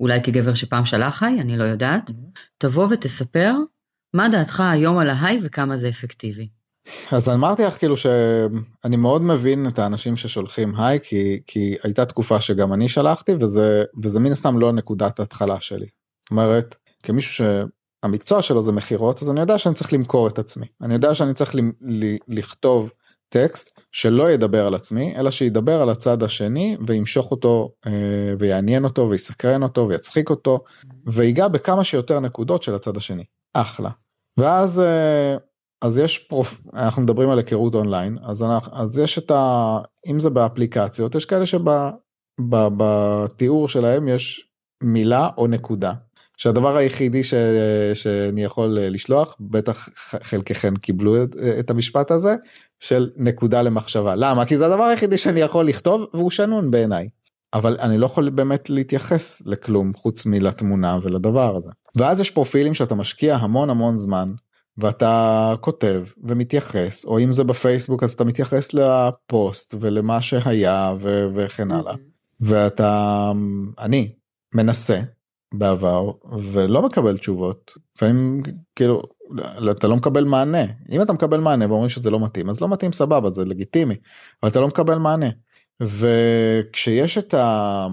אולי 0.00 0.22
כגבר 0.22 0.54
שפעם 0.54 0.84
שלח 0.84 1.22
היי, 1.22 1.40
אני 1.40 1.56
לא 1.56 1.64
יודעת, 1.64 2.10
mm-hmm. 2.10 2.38
תבוא 2.58 2.88
ותספר 2.90 3.52
מה 4.14 4.28
דעתך 4.28 4.60
היום 4.60 4.98
על 4.98 5.10
ההיי 5.10 5.38
וכמה 5.42 5.76
זה 5.76 5.88
אפקטיבי. 5.88 6.48
אז 7.12 7.28
אמרתי 7.28 7.62
לך 7.62 7.78
כאילו 7.78 7.96
שאני 7.96 8.96
מאוד 8.96 9.22
מבין 9.22 9.66
את 9.66 9.78
האנשים 9.78 10.16
ששולחים 10.16 10.76
היי 10.76 10.98
כי 11.02 11.40
כי 11.46 11.74
הייתה 11.82 12.04
תקופה 12.04 12.40
שגם 12.40 12.72
אני 12.72 12.88
שלחתי 12.88 13.32
וזה 13.38 13.84
וזה 14.02 14.20
מן 14.20 14.32
הסתם 14.32 14.58
לא 14.58 14.72
נקודת 14.72 15.20
התחלה 15.20 15.60
שלי. 15.60 15.86
זאת 16.22 16.30
אומרת 16.30 16.76
כמישהו 17.02 17.44
שהמקצוע 18.04 18.42
שלו 18.42 18.62
זה 18.62 18.72
מכירות 18.72 19.22
אז 19.22 19.30
אני 19.30 19.40
יודע 19.40 19.58
שאני 19.58 19.74
צריך 19.74 19.92
למכור 19.92 20.28
את 20.28 20.38
עצמי 20.38 20.66
אני 20.82 20.94
יודע 20.94 21.14
שאני 21.14 21.34
צריך 21.34 21.54
ל, 21.54 21.58
ל, 21.80 22.16
לכתוב 22.28 22.90
טקסט 23.28 23.70
שלא 23.92 24.30
ידבר 24.30 24.66
על 24.66 24.74
עצמי 24.74 25.14
אלא 25.16 25.30
שידבר 25.30 25.82
על 25.82 25.90
הצד 25.90 26.22
השני 26.22 26.76
וימשוך 26.86 27.30
אותו 27.30 27.72
אה, 27.86 27.92
ויעניין 28.38 28.84
אותו 28.84 29.08
ויסקרן 29.10 29.62
אותו 29.62 29.88
ויצחיק 29.88 30.30
אותו 30.30 30.64
ויגע 31.06 31.48
בכמה 31.48 31.84
שיותר 31.84 32.20
נקודות 32.20 32.62
של 32.62 32.74
הצד 32.74 32.96
השני 32.96 33.24
אחלה. 33.54 33.90
ואז 34.36 34.80
אה, 34.80 35.36
אז 35.82 35.98
יש 35.98 36.18
פרופ... 36.18 36.60
אנחנו 36.74 37.02
מדברים 37.02 37.30
על 37.30 37.38
היכרות 37.38 37.74
אונליין 37.74 38.18
אז 38.22 38.42
אנחנו 38.42 38.72
אז 38.74 38.98
יש 38.98 39.18
את 39.18 39.30
ה... 39.30 39.78
אם 40.06 40.20
זה 40.20 40.30
באפליקציות 40.30 41.14
יש 41.14 41.24
כאלה 41.24 41.44
שבתיאור 42.40 43.68
שלהם 43.68 44.08
יש 44.08 44.48
מילה 44.82 45.28
או 45.38 45.46
נקודה 45.46 45.92
שהדבר 46.36 46.76
היחידי 46.76 47.24
ש... 47.24 47.34
שאני 47.94 48.44
יכול 48.44 48.78
לשלוח 48.80 49.36
בטח 49.40 49.88
חלקכם 50.22 50.76
קיבלו 50.76 51.22
את, 51.22 51.36
את 51.58 51.70
המשפט 51.70 52.10
הזה 52.10 52.36
של 52.80 53.10
נקודה 53.16 53.62
למחשבה 53.62 54.14
למה 54.14 54.46
כי 54.46 54.56
זה 54.56 54.66
הדבר 54.66 54.82
היחידי 54.82 55.18
שאני 55.18 55.40
יכול 55.40 55.64
לכתוב 55.64 56.06
והוא 56.14 56.30
שנון 56.30 56.70
בעיניי. 56.70 57.08
אבל 57.54 57.76
אני 57.80 57.98
לא 57.98 58.06
יכול 58.06 58.30
באמת 58.30 58.70
להתייחס 58.70 59.42
לכלום 59.46 59.92
חוץ 59.94 60.26
מלתמונה 60.26 60.96
ולדבר 61.02 61.56
הזה. 61.56 61.70
ואז 61.96 62.20
יש 62.20 62.30
פרופילים 62.30 62.74
שאתה 62.74 62.94
משקיע 62.94 63.36
המון 63.36 63.70
המון 63.70 63.98
זמן 63.98 64.32
ואתה 64.78 65.54
כותב 65.60 66.04
ומתייחס 66.24 67.04
או 67.04 67.18
אם 67.18 67.32
זה 67.32 67.44
בפייסבוק 67.44 68.02
אז 68.02 68.12
אתה 68.12 68.24
מתייחס 68.24 68.74
לפוסט 68.74 69.74
ולמה 69.80 70.22
שהיה 70.22 70.94
ו- 70.98 71.26
וכן 71.34 71.70
הלאה. 71.70 71.94
ואתה 72.40 73.32
אני 73.78 74.12
מנסה 74.54 75.00
בעבר 75.54 76.10
ולא 76.38 76.82
מקבל 76.82 77.16
תשובות. 77.16 77.72
לפעמים 77.96 78.42
כאילו 78.76 79.02
אתה 79.70 79.88
לא 79.88 79.96
מקבל 79.96 80.24
מענה. 80.24 80.64
אם 80.92 81.02
אתה 81.02 81.12
מקבל 81.12 81.40
מענה 81.40 81.66
ואומרים 81.68 81.88
שזה 81.88 82.10
לא 82.10 82.24
מתאים 82.24 82.50
אז 82.50 82.60
לא 82.60 82.68
מתאים 82.68 82.92
סבבה 82.92 83.30
זה 83.30 83.44
לגיטימי 83.44 83.94
אבל 84.42 84.50
אתה 84.50 84.60
לא 84.60 84.68
מקבל 84.68 84.98
מענה. 84.98 85.28
וכשיש 85.82 87.18
את, 87.18 87.34
ה, 87.34 87.86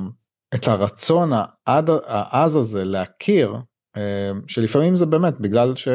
את 0.56 0.68
הרצון 0.68 1.32
העז 1.66 2.56
הזה 2.56 2.86
להכיר 2.86 3.56
אה, 3.98 4.32
שלפעמים 4.48 4.96
זה 4.96 5.06
באמת 5.06 5.40
בגלל 5.40 5.76
ש... 5.76 5.88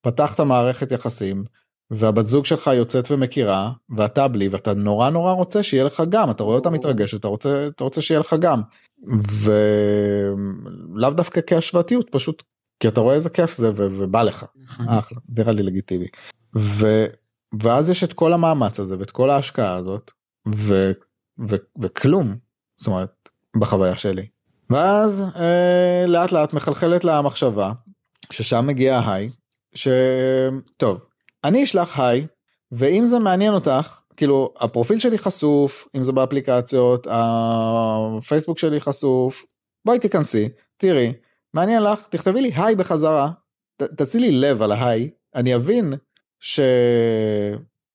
פתחת 0.00 0.40
מערכת 0.40 0.92
יחסים 0.92 1.44
והבת 1.90 2.26
זוג 2.26 2.44
שלך 2.44 2.70
יוצאת 2.74 3.10
ומכירה 3.10 3.72
ואתה 3.96 4.28
בלי 4.28 4.48
ואתה 4.48 4.74
נורא 4.74 5.10
נורא 5.10 5.32
רוצה 5.32 5.62
שיהיה 5.62 5.84
לך 5.84 6.02
גם 6.08 6.30
אתה 6.30 6.42
רואה 6.42 6.56
אותה 6.56 6.70
מתרגשת 6.70 7.20
אתה 7.20 7.28
רוצה 7.28 7.66
אתה 7.66 7.84
רוצה 7.84 8.02
שיהיה 8.02 8.20
לך 8.20 8.36
גם. 8.40 8.62
ולאו 9.42 11.10
דווקא 11.10 11.40
כהשוואתיות 11.46 12.08
פשוט 12.10 12.42
כי 12.80 12.88
אתה 12.88 13.00
רואה 13.00 13.14
איזה 13.14 13.30
כיף 13.30 13.54
זה 13.54 13.70
ובא 13.74 14.22
לך. 14.22 14.44
נכון. 14.56 14.88
אחלה 14.88 15.18
נראה 15.28 15.52
לי 15.52 15.62
לגיטימי. 15.62 16.06
ו, 16.56 17.06
ואז 17.62 17.90
יש 17.90 18.04
את 18.04 18.12
כל 18.12 18.32
המאמץ 18.32 18.80
הזה 18.80 18.98
ואת 18.98 19.10
כל 19.10 19.30
ההשקעה 19.30 19.74
הזאת 19.74 20.10
ו, 20.48 20.92
ו, 21.48 21.56
וכלום 21.80 22.36
זאת 22.76 22.86
אומרת 22.86 23.28
בחוויה 23.56 23.96
שלי. 23.96 24.26
ואז 24.70 25.24
אה, 25.36 26.04
לאט 26.06 26.32
לאט 26.32 26.52
מחלחלת 26.52 27.04
לה 27.04 27.18
המחשבה 27.18 27.72
ששם 28.30 28.66
מגיע 28.66 28.96
ההיי 28.96 29.30
שטוב 29.74 31.04
אני 31.44 31.64
אשלח 31.64 32.00
היי 32.00 32.26
ואם 32.72 33.06
זה 33.06 33.18
מעניין 33.18 33.54
אותך 33.54 34.00
כאילו 34.16 34.54
הפרופיל 34.60 34.98
שלי 34.98 35.18
חשוף 35.18 35.88
אם 35.96 36.04
זה 36.04 36.12
באפליקציות 36.12 37.06
הפייסבוק 37.10 38.58
שלי 38.58 38.80
חשוף 38.80 39.44
בואי 39.84 39.98
תיכנסי 39.98 40.48
תראי 40.76 41.12
מעניין 41.54 41.82
לך 41.82 42.06
תכתבי 42.10 42.42
לי 42.42 42.52
היי 42.54 42.74
בחזרה 42.74 43.30
ת, 43.76 43.82
תעשי 43.82 44.18
לי 44.18 44.32
לב 44.32 44.62
על 44.62 44.72
ההיי 44.72 45.10
אני 45.34 45.54
אבין 45.54 45.92
ש... 46.40 46.60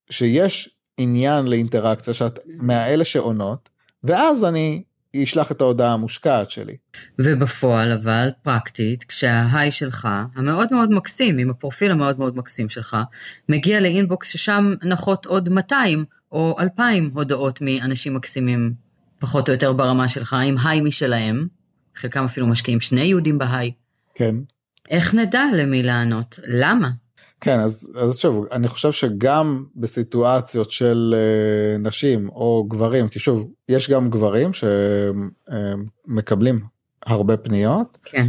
שיש 0.09 0.69
עניין 0.97 1.47
לאינטראקציה 1.47 2.13
שאת 2.13 2.39
מהאלה 2.45 3.05
שעונות 3.05 3.69
ואז 4.03 4.43
אני 4.43 4.83
ישלח 5.13 5.51
את 5.51 5.61
ההודעה 5.61 5.93
המושקעת 5.93 6.51
שלי. 6.51 6.75
ובפועל 7.19 7.91
אבל 7.91 8.29
פרקטית 8.41 9.03
כשההיי 9.03 9.71
שלך 9.71 10.07
המאוד 10.35 10.73
מאוד 10.73 10.91
מקסים 10.91 11.37
עם 11.37 11.49
הפרופיל 11.49 11.91
המאוד 11.91 12.19
מאוד 12.19 12.37
מקסים 12.37 12.69
שלך 12.69 12.97
מגיע 13.49 13.79
לאינבוקס 13.79 14.29
ששם 14.29 14.73
נחות 14.83 15.25
עוד 15.25 15.49
200 15.49 16.05
או 16.31 16.55
2,000 16.59 17.11
הודעות 17.13 17.61
מאנשים 17.61 18.13
מקסימים 18.13 18.73
פחות 19.19 19.49
או 19.49 19.53
יותר 19.53 19.73
ברמה 19.73 20.09
שלך 20.09 20.33
עם 20.33 20.55
היי 20.63 20.81
משלהם 20.81 21.47
חלקם 21.95 22.25
אפילו 22.25 22.47
משקיעים 22.47 22.79
שני 22.79 23.01
יהודים 23.01 23.37
בהיי. 23.37 23.71
כן. 24.15 24.35
איך 24.89 25.13
נדע 25.13 25.43
למי 25.55 25.83
לענות 25.83 26.39
למה 26.47 26.89
כן 27.43 27.59
אז, 27.59 27.89
אז 27.95 28.17
שוב 28.17 28.45
אני 28.51 28.67
חושב 28.67 28.91
שגם 28.91 29.65
בסיטואציות 29.75 30.71
של 30.71 31.15
uh, 31.15 31.87
נשים 31.87 32.29
או 32.29 32.65
גברים 32.67 33.07
כי 33.07 33.19
שוב 33.19 33.51
יש 33.69 33.89
גם 33.89 34.09
גברים 34.09 34.51
שמקבלים 36.07 36.59
הרבה 37.05 37.37
פניות 37.37 37.97
כן. 38.03 38.25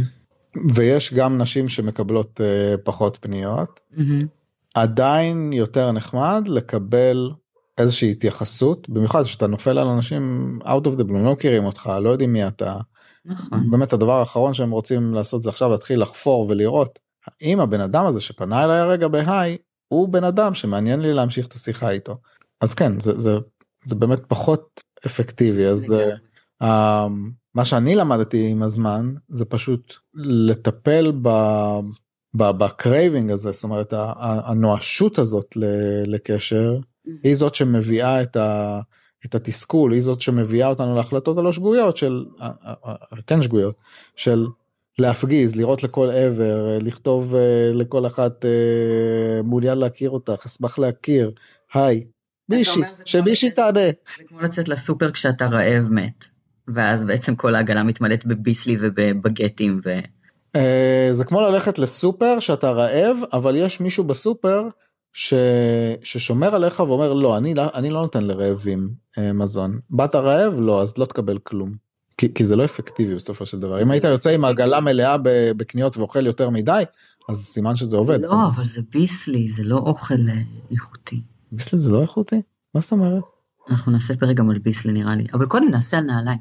ויש 0.73 1.13
גם 1.13 1.37
נשים 1.37 1.69
שמקבלות 1.69 2.41
uh, 2.41 2.77
פחות 2.83 3.17
פניות 3.21 3.79
mm-hmm. 3.93 4.25
עדיין 4.73 5.53
יותר 5.53 5.91
נחמד 5.91 6.43
לקבל 6.47 7.31
איזושהי 7.77 8.11
התייחסות 8.11 8.89
במיוחד 8.89 9.23
שאתה 9.23 9.47
נופל 9.47 9.77
על 9.77 9.87
אנשים 9.87 10.57
out 10.63 10.87
of 10.87 10.99
the 10.99 11.03
blue 11.03 11.13
לא 11.13 11.31
מכירים 11.31 11.65
אותך 11.65 11.91
לא 12.01 12.09
יודעים 12.09 12.33
מי 12.33 12.47
אתה. 12.47 12.77
נכון. 13.25 13.71
באמת 13.71 13.93
הדבר 13.93 14.19
האחרון 14.19 14.53
שהם 14.53 14.71
רוצים 14.71 15.13
לעשות 15.13 15.41
זה 15.41 15.49
עכשיו 15.49 15.69
להתחיל 15.69 16.01
לחפור 16.01 16.47
ולראות 16.49 16.99
האם 17.27 17.59
הבן 17.59 17.81
אדם 17.81 18.05
הזה 18.05 18.19
שפנה 18.19 18.63
אליי 18.63 18.77
הרגע 18.77 19.07
בהיי 19.07 19.57
הוא 19.87 20.09
בן 20.09 20.23
אדם 20.23 20.53
שמעניין 20.53 20.99
לי 20.99 21.13
להמשיך 21.13 21.47
את 21.47 21.53
השיחה 21.53 21.89
איתו? 21.89 22.17
אז 22.61 22.73
כן 22.73 22.99
זה 22.99 23.17
זה 23.17 23.37
זה 23.85 23.95
באמת 23.95 24.19
פחות 24.27 24.83
אפקטיבי. 25.05 25.65
אז 25.65 25.95
אה, 26.63 26.65
מה 27.55 27.65
שאני 27.65 27.95
למדתי 27.95 28.47
עם 28.47 28.63
הזמן 28.63 29.13
זה 29.29 29.45
פשוט 29.45 29.93
לטפל 30.13 31.11
ב... 31.21 31.29
ב 32.37 32.49
craving 32.49 33.31
הזה 33.31 33.51
זאת 33.51 33.63
אומרת 33.63 33.93
הנואשות 34.19 35.19
הזאת 35.19 35.57
לקשר 36.05 36.77
mm-hmm. 36.77 37.11
היא 37.23 37.35
זאת 37.35 37.55
שמביאה 37.55 38.21
את, 38.21 38.35
ה, 38.35 38.79
את 39.25 39.35
התסכול 39.35 39.93
היא 39.93 40.01
זאת 40.01 40.21
שמביאה 40.21 40.67
אותנו 40.67 40.95
להחלטות 40.95 41.37
הלא 41.37 41.51
שגויות 41.51 41.97
של 41.97 42.25
כן 43.27 43.41
שגויות 43.41 43.75
של 44.15 44.45
להפגיז, 44.99 45.55
לראות 45.55 45.83
לכל 45.83 46.09
עבר, 46.09 46.77
לכתוב 46.81 47.35
אה, 47.35 47.71
לכל 47.73 48.05
אחת 48.05 48.45
אה, 48.45 49.41
מעוניין 49.43 49.77
להכיר 49.77 50.09
אותך, 50.09 50.45
אשמח 50.45 50.79
להכיר, 50.79 51.31
היי, 51.73 52.05
בישי, 52.49 52.79
שבישי 53.05 53.51
תענה. 53.51 53.89
זה 54.17 54.23
כמו 54.27 54.41
לצאת 54.41 54.69
לסופר 54.69 55.11
כשאתה 55.11 55.45
רעב 55.45 55.89
מת, 55.91 56.25
ואז 56.67 57.03
בעצם 57.03 57.35
כל 57.35 57.55
העגלה 57.55 57.83
מתמלאת 57.83 58.25
בביסלי 58.25 58.77
ובבגטים 58.79 59.79
ו... 59.85 59.89
אה, 60.55 61.09
זה 61.11 61.25
כמו 61.25 61.41
ללכת 61.41 61.79
לסופר 61.79 62.39
שאתה 62.39 62.71
רעב, 62.71 63.17
אבל 63.33 63.55
יש 63.55 63.79
מישהו 63.79 64.03
בסופר 64.03 64.67
ש... 65.13 65.33
ששומר 66.03 66.55
עליך 66.55 66.79
ואומר 66.79 67.13
לא 67.13 67.37
אני, 67.37 67.53
לא, 67.53 67.63
אני 67.73 67.89
לא 67.89 68.01
נותן 68.01 68.23
לרעבים 68.23 68.89
אה, 69.17 69.33
מזון 69.33 69.79
באת 69.89 70.15
רעב 70.15 70.59
לא 70.59 70.81
אז 70.81 70.97
לא 70.97 71.05
תקבל 71.05 71.37
כלום. 71.37 71.85
כי, 72.17 72.33
כי 72.33 72.45
זה 72.45 72.55
לא 72.55 72.65
אפקטיבי 72.65 73.15
בסופו 73.15 73.45
של 73.45 73.59
דבר 73.59 73.81
אם 73.81 73.91
היית 73.91 74.03
יוצא 74.03 74.29
עם 74.29 74.45
עגלה 74.45 74.79
מלאה 74.79 75.15
בקניות 75.57 75.97
ואוכל 75.97 76.25
יותר 76.25 76.49
מדי 76.49 76.83
אז 77.29 77.37
סימן 77.37 77.75
שזה 77.75 77.97
עובד. 77.97 78.21
לא 78.21 78.47
אבל 78.47 78.65
זה 78.65 78.81
ביסלי 78.91 79.49
זה 79.49 79.63
לא 79.63 79.77
אוכל 79.77 80.29
אה, 80.29 80.41
איכותי. 80.71 81.21
ביסלי 81.51 81.79
זה 81.79 81.91
לא 81.91 82.01
איכותי? 82.01 82.41
מה 82.75 82.81
זאת 82.81 82.91
אומרת? 82.91 83.23
אנחנו 83.69 83.91
נעשה 83.91 84.15
פרק 84.15 84.35
גם 84.35 84.49
על 84.49 84.59
ביסלי 84.59 84.91
נראה 84.91 85.15
לי, 85.15 85.25
אבל 85.33 85.45
קודם 85.45 85.67
נעשה 85.67 85.97
על 85.97 86.03
נעליים. 86.03 86.39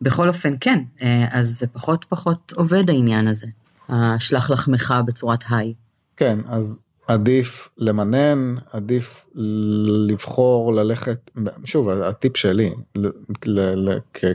בכל 0.00 0.28
אופן 0.28 0.54
כן, 0.60 0.78
אה, 1.02 1.26
אז 1.30 1.58
זה 1.58 1.66
פחות 1.66 2.04
פחות 2.08 2.52
עובד 2.56 2.90
העניין 2.90 3.28
הזה. 3.28 3.46
השלח 3.88 4.50
לחמך 4.50 4.94
בצורת 5.06 5.44
היי. 5.50 5.74
כן, 6.16 6.38
אז 6.46 6.82
עדיף 7.06 7.68
למנן, 7.78 8.54
עדיף 8.72 9.24
לבחור 10.08 10.74
ללכת, 10.74 11.30
שוב 11.64 11.88
הטיפ 11.90 12.36
שלי 12.36 12.70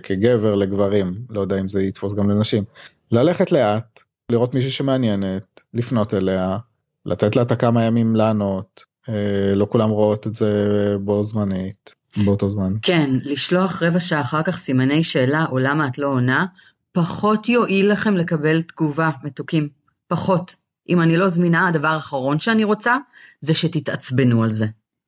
כגבר 0.04 0.56
לגברים, 0.56 1.16
לא 1.30 1.42
יודע 1.42 1.60
אם 1.60 1.68
זה 1.68 1.84
יתפוס 1.84 2.14
גם 2.14 2.30
לנשים, 2.30 2.64
ללכת 3.12 3.52
לאט, 3.52 4.00
לראות 4.32 4.54
מישהי 4.54 4.72
שמעניינת, 4.72 5.62
לפנות 5.74 6.14
אליה, 6.14 6.58
לתת 7.06 7.36
לה 7.36 7.42
את 7.42 7.52
הכמה 7.52 7.84
ימים 7.84 8.16
לענות, 8.16 8.84
אה, 9.10 9.56
לא 9.56 9.68
כולם 9.70 9.90
רואות 9.90 10.28
את 10.28 10.36
זה 10.36 10.96
בו 11.00 11.24
זמנית, 11.24 11.96
באותו 12.26 12.50
זמן. 12.50 12.74
כן, 12.82 13.10
לשלוח 13.24 13.84
רבע 13.84 14.00
שעה 14.00 14.22
אחר 14.22 14.44
כך 14.44 14.58
סימני 14.58 15.04
שאלה 15.04 15.46
או 15.52 15.58
למה 15.58 15.88
את 15.88 15.98
לא 15.98 16.08
עונה, 16.08 16.46
פחות 16.92 17.50
יועיל 17.50 17.92
לכם 17.92 18.18
לקבל 18.18 18.62
תגובה, 18.62 19.10
מתוקים. 19.24 19.70
פחות. 20.08 20.56
אם 20.90 21.02
אני 21.02 21.18
לא 21.18 21.30
זמינה, 21.30 21.68
הדבר 21.68 21.88
האחרון 21.88 22.40
שאני 22.40 22.64
רוצה 22.64 22.98
זה 23.42 23.54
שתתעצבנו 23.54 24.44
על 24.44 24.52
זה. 24.52 24.66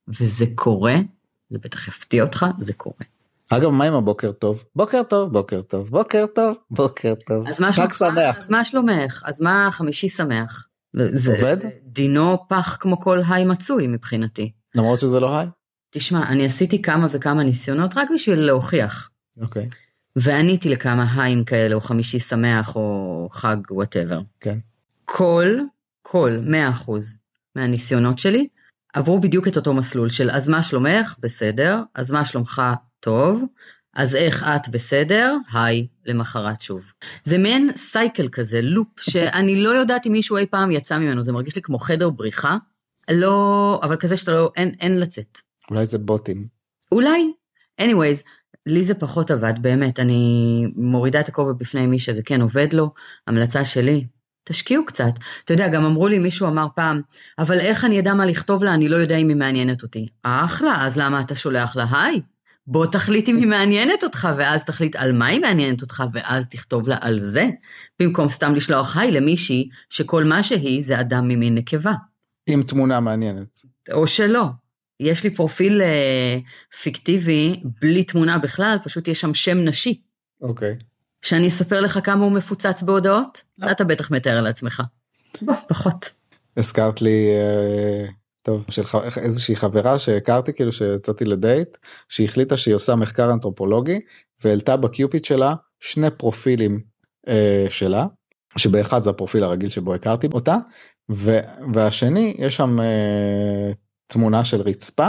וזה 0.08 0.44
קורה, 0.54 0.96
זה 1.50 1.58
בטח 1.58 1.88
יפתיע 1.88 2.22
אותך, 2.22 2.46
זה 2.58 2.72
קורה. 2.72 3.04
אגב, 3.50 3.70
מה 3.70 3.84
עם 3.84 3.94
הבוקר 3.94 4.32
טוב? 4.32 4.64
בוקר 4.76 5.02
טוב, 5.02 5.32
בוקר 5.32 5.62
טוב, 5.62 5.90
בוקר 5.90 6.26
טוב, 6.34 6.56
בוקר 6.70 7.14
טוב. 7.26 7.46
אז 7.48 7.60
מה 7.60 7.72
שלומך? 7.72 8.36
אז 8.38 8.48
מה 8.50 8.64
שלומך? 8.64 9.22
אז 9.26 9.40
מה 9.40 9.68
חמישי 9.72 10.08
שמח? 10.08 10.66
זה, 10.94 11.32
עובד? 11.32 11.56
דינו 11.82 12.38
פח 12.48 12.76
כמו 12.80 13.00
כל 13.00 13.20
היי 13.28 13.44
מצוי 13.44 13.86
מבחינתי. 13.86 14.52
למרות 14.74 15.00
שזה 15.00 15.20
לא 15.20 15.38
היי? 15.38 15.46
תשמע, 15.90 16.28
אני 16.28 16.46
עשיתי 16.46 16.82
כמה 16.82 17.06
וכמה 17.10 17.42
ניסיונות 17.42 17.96
רק 17.96 18.08
בשביל 18.14 18.40
להוכיח. 18.40 19.10
אוקיי. 19.40 19.66
Okay. 19.70 19.74
ועניתי 20.16 20.68
לכמה 20.68 21.22
היים 21.22 21.44
כאלה, 21.44 21.74
או 21.74 21.80
חמישי 21.80 22.20
שמח, 22.20 22.76
או 22.76 23.28
חג, 23.30 23.56
whatever. 23.70 24.20
כן. 24.40 24.58
כל, 25.04 25.46
כל, 26.02 26.38
מאה 26.42 26.70
אחוז 26.70 27.16
מהניסיונות 27.56 28.18
שלי, 28.18 28.48
עברו 28.94 29.20
בדיוק 29.20 29.48
את 29.48 29.56
אותו 29.56 29.74
מסלול 29.74 30.08
של 30.08 30.30
אז 30.30 30.48
מה 30.48 30.62
שלומך? 30.62 31.14
בסדר. 31.20 31.82
אז 31.94 32.10
מה 32.10 32.24
שלומך? 32.24 32.62
טוב. 33.00 33.44
אז 33.94 34.16
איך 34.16 34.42
את 34.42 34.68
בסדר? 34.68 35.36
היי, 35.52 35.86
למחרת 36.06 36.60
שוב. 36.60 36.92
זה 37.24 37.38
מעין 37.38 37.70
cycle 37.76 38.28
כזה, 38.28 38.62
loop, 38.62 39.00
שאני 39.00 39.62
לא 39.62 39.70
יודעת 39.70 40.06
אם 40.06 40.12
מישהו 40.12 40.36
אי 40.36 40.46
פעם 40.46 40.70
יצא 40.70 40.98
ממנו, 40.98 41.22
זה 41.22 41.32
מרגיש 41.32 41.56
לי 41.56 41.62
כמו 41.62 41.78
חדר 41.78 42.10
בריחה. 42.10 42.56
לא, 43.10 43.80
אבל 43.82 43.96
כזה 43.96 44.16
שאתה 44.16 44.32
לא, 44.32 44.52
אין, 44.56 44.74
אין 44.80 45.00
לצאת. 45.00 45.38
אולי 45.70 45.86
זה 45.86 45.98
בוטים. 45.98 46.46
אולי. 46.92 47.32
anyways, 47.80 48.22
לי 48.66 48.84
זה 48.84 48.94
פחות 48.94 49.30
עבד, 49.30 49.54
באמת, 49.60 50.00
אני 50.00 50.64
מורידה 50.76 51.20
את 51.20 51.28
הכובע 51.28 51.52
בפני 51.52 51.86
מי 51.86 51.98
שזה 51.98 52.22
כן 52.22 52.40
עובד 52.40 52.72
לו, 52.72 52.90
המלצה 53.26 53.64
שלי, 53.64 54.06
תשקיעו 54.44 54.84
קצת. 54.84 55.12
אתה 55.44 55.52
יודע, 55.52 55.68
גם 55.68 55.84
אמרו 55.84 56.08
לי, 56.08 56.18
מישהו 56.18 56.48
אמר 56.48 56.66
פעם, 56.74 57.00
אבל 57.38 57.60
איך 57.60 57.84
אני 57.84 58.00
אדע 58.00 58.14
מה 58.14 58.26
לכתוב 58.26 58.64
לה, 58.64 58.74
אני 58.74 58.88
לא 58.88 58.96
יודע 58.96 59.16
אם 59.16 59.28
היא 59.28 59.36
מעניינת 59.36 59.82
אותי. 59.82 60.08
אחלה, 60.22 60.86
אז 60.86 60.98
למה 60.98 61.20
אתה 61.20 61.34
שולח 61.34 61.76
לה 61.76 61.84
היי? 61.92 62.20
בוא 62.66 62.86
תחליט 62.86 63.28
אם 63.28 63.36
היא 63.36 63.46
מעניינת 63.46 64.04
אותך, 64.04 64.28
ואז 64.36 64.64
תחליט 64.64 64.96
על 64.96 65.12
מה 65.12 65.26
היא 65.26 65.40
מעניינת 65.40 65.82
אותך, 65.82 66.04
ואז 66.12 66.48
תכתוב 66.48 66.88
לה 66.88 66.96
על 67.00 67.18
זה, 67.18 67.46
במקום 68.00 68.28
סתם 68.28 68.54
לשלוח 68.54 68.96
היי 68.96 69.10
למישהי 69.10 69.68
שכל 69.90 70.24
מה 70.24 70.42
שהיא 70.42 70.84
זה 70.84 71.00
אדם 71.00 71.28
ממין 71.28 71.54
נקבה. 71.54 71.92
עם 72.46 72.62
תמונה 72.62 73.00
מעניינת. 73.00 73.60
או 73.92 74.06
שלא. 74.06 74.44
יש 75.00 75.24
לי 75.24 75.30
פרופיל 75.30 75.80
אה, 75.82 76.38
פיקטיבי 76.82 77.62
בלי 77.80 78.04
תמונה 78.04 78.38
בכלל, 78.38 78.76
פשוט 78.84 79.08
יש 79.08 79.20
שם 79.20 79.34
שם 79.34 79.58
נשי. 79.58 80.00
אוקיי. 80.42 80.76
שאני 81.22 81.48
אספר 81.48 81.80
לך 81.80 81.98
כמה 82.04 82.24
הוא 82.24 82.32
מפוצץ 82.32 82.82
בהודעות? 82.82 83.42
לא. 83.58 83.70
אתה 83.70 83.84
בטח 83.84 84.10
מתאר 84.10 84.40
לעצמך. 84.40 84.82
בוא, 85.42 85.54
פחות. 85.68 86.10
הזכרת 86.56 87.02
לי, 87.02 87.30
אה, 87.30 88.06
טוב, 88.42 88.64
של 88.70 88.82
איזושהי 89.16 89.56
חברה 89.56 89.98
שהכרתי, 89.98 90.52
כאילו 90.52 90.72
שיצאתי 90.72 91.24
לדייט, 91.24 91.78
שהיא 92.08 92.28
החליטה 92.28 92.56
שהיא 92.56 92.74
עושה 92.74 92.96
מחקר 92.96 93.32
אנתרופולוגי, 93.32 94.00
והעלתה 94.44 94.76
בקיופיד 94.76 95.24
שלה 95.24 95.54
שני 95.80 96.10
פרופילים 96.10 96.80
אה, 97.28 97.66
שלה, 97.70 98.06
שבאחד 98.56 99.04
זה 99.04 99.10
הפרופיל 99.10 99.44
הרגיל 99.44 99.70
שבו 99.70 99.94
הכרתי 99.94 100.28
אותה, 100.34 100.56
והשני 101.74 102.34
יש 102.38 102.56
שם 102.56 102.80
אה, 102.80 103.72
תמונה 104.06 104.44
של 104.44 104.60
רצפה 104.60 105.08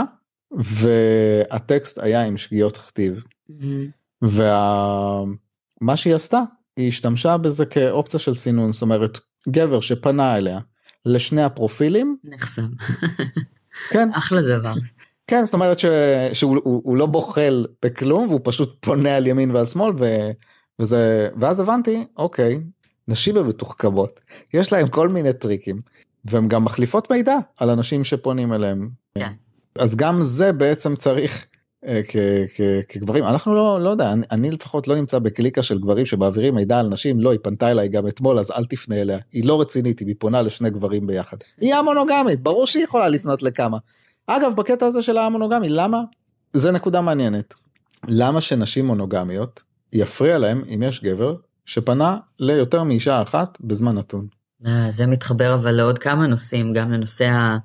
והטקסט 0.50 1.98
היה 1.98 2.24
עם 2.24 2.36
שגיאות 2.36 2.78
כתיב. 2.78 3.24
Mm-hmm. 3.50 4.24
ומה 5.84 5.96
שהיא 5.96 6.14
עשתה 6.14 6.40
היא 6.76 6.88
השתמשה 6.88 7.36
בזה 7.36 7.66
כאופציה 7.66 8.20
של 8.20 8.34
סינון 8.34 8.72
זאת 8.72 8.82
אומרת 8.82 9.18
גבר 9.48 9.80
שפנה 9.80 10.36
אליה 10.36 10.58
לשני 11.06 11.42
הפרופילים. 11.42 12.16
נחסם. 12.24 12.68
כן. 13.90 14.08
אחלה 14.12 14.42
דבר. 14.42 14.74
כן 15.26 15.44
זאת 15.44 15.54
אומרת 15.54 15.78
ש... 15.78 15.84
שהוא 16.32 16.60
הוא, 16.64 16.82
הוא 16.84 16.96
לא 16.96 17.06
בוחל 17.06 17.66
בכלום 17.84 18.28
והוא 18.28 18.40
פשוט 18.44 18.76
פונה 18.80 19.16
על 19.16 19.26
ימין 19.26 19.50
ועל 19.50 19.66
שמאל 19.66 19.92
ו... 19.98 20.30
וזה 20.78 21.28
ואז 21.40 21.60
הבנתי 21.60 22.04
אוקיי 22.16 22.60
נשים 23.08 23.36
המתוחכמות 23.36 24.20
יש 24.54 24.72
להם 24.72 24.88
כל 24.88 25.08
מיני 25.08 25.32
טריקים 25.32 25.80
והן 26.24 26.48
גם 26.48 26.64
מחליפות 26.64 27.10
מידע 27.10 27.36
על 27.56 27.70
אנשים 27.70 28.04
שפונים 28.04 28.52
אליהם. 28.52 28.88
כן. 29.18 29.32
אז 29.78 29.96
גם 29.96 30.22
זה 30.22 30.52
בעצם 30.52 30.96
צריך 30.96 31.46
כגברים. 32.88 33.24
אנחנו 33.24 33.54
לא 33.54 33.80
לא 33.80 33.90
יודע 33.90 34.12
אני, 34.12 34.26
אני 34.30 34.50
לפחות 34.50 34.88
לא 34.88 34.94
נמצא 34.94 35.18
בקליקה 35.18 35.62
של 35.62 35.78
גברים 35.78 36.06
שמעבירים 36.06 36.54
מידע 36.54 36.80
על 36.80 36.88
נשים. 36.88 37.20
לא 37.20 37.30
היא 37.30 37.38
פנתה 37.42 37.70
אליי 37.70 37.88
גם 37.88 38.06
אתמול 38.06 38.38
אז 38.38 38.50
אל 38.50 38.64
תפנה 38.64 39.00
אליה. 39.00 39.18
היא 39.32 39.44
לא 39.44 39.60
רצינית 39.60 39.98
היא 39.98 40.14
פונה 40.18 40.42
לשני 40.42 40.70
גברים 40.70 41.06
ביחד. 41.06 41.36
היא 41.60 41.74
המונוגמית 41.74 42.40
ברור 42.40 42.66
שהיא 42.66 42.84
יכולה 42.84 43.08
לפנות 43.08 43.42
לכמה. 43.42 43.78
אגב 44.26 44.52
בקטע 44.56 44.86
הזה 44.86 45.02
של 45.02 45.18
המונוגמי 45.18 45.68
למה? 45.68 46.02
זה 46.52 46.70
נקודה 46.70 47.00
מעניינת. 47.00 47.54
למה 48.08 48.40
שנשים 48.40 48.86
מונוגמיות 48.86 49.62
יפריע 49.92 50.38
להם 50.38 50.62
אם 50.74 50.82
יש 50.82 51.02
גבר 51.02 51.34
שפנה 51.64 52.16
ליותר 52.38 52.82
מאישה 52.82 53.22
אחת 53.22 53.58
בזמן 53.60 53.98
נתון. 53.98 54.26
אה, 54.68 54.90
זה 54.90 55.06
מתחבר 55.06 55.54
אבל 55.54 55.70
לעוד 55.70 55.98
כמה 55.98 56.26
נושאים, 56.26 56.72
גם 56.72 56.92
לנושא 56.92 57.56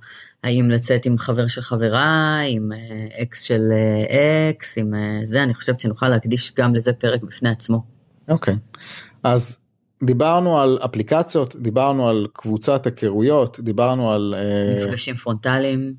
האם 0.43 0.69
לצאת 0.69 1.05
עם 1.05 1.17
חבר 1.17 1.47
של 1.47 1.61
חברה, 1.61 2.39
עם 2.47 2.71
אה, 2.71 3.21
אקס 3.21 3.41
של 3.43 3.61
אה, 3.71 4.49
אקס, 4.49 4.77
עם 4.77 4.93
זה, 5.23 5.43
אני 5.43 5.53
חושבת 5.53 5.79
שנוכל 5.79 6.07
להקדיש 6.07 6.53
גם 6.57 6.75
לזה 6.75 6.93
פרק 6.93 7.23
בפני 7.23 7.49
עצמו. 7.49 7.83
אוקיי, 8.29 8.53
okay. 8.53 8.77
אז 9.23 9.57
דיברנו 10.03 10.59
על 10.59 10.79
אפליקציות, 10.85 11.55
דיברנו 11.55 12.09
על 12.09 12.27
קבוצת 12.33 12.85
היכרויות, 12.85 13.59
דיברנו 13.59 14.11
על... 14.11 14.35
מפגשים 14.77 15.15
פרונטליים. 15.15 15.93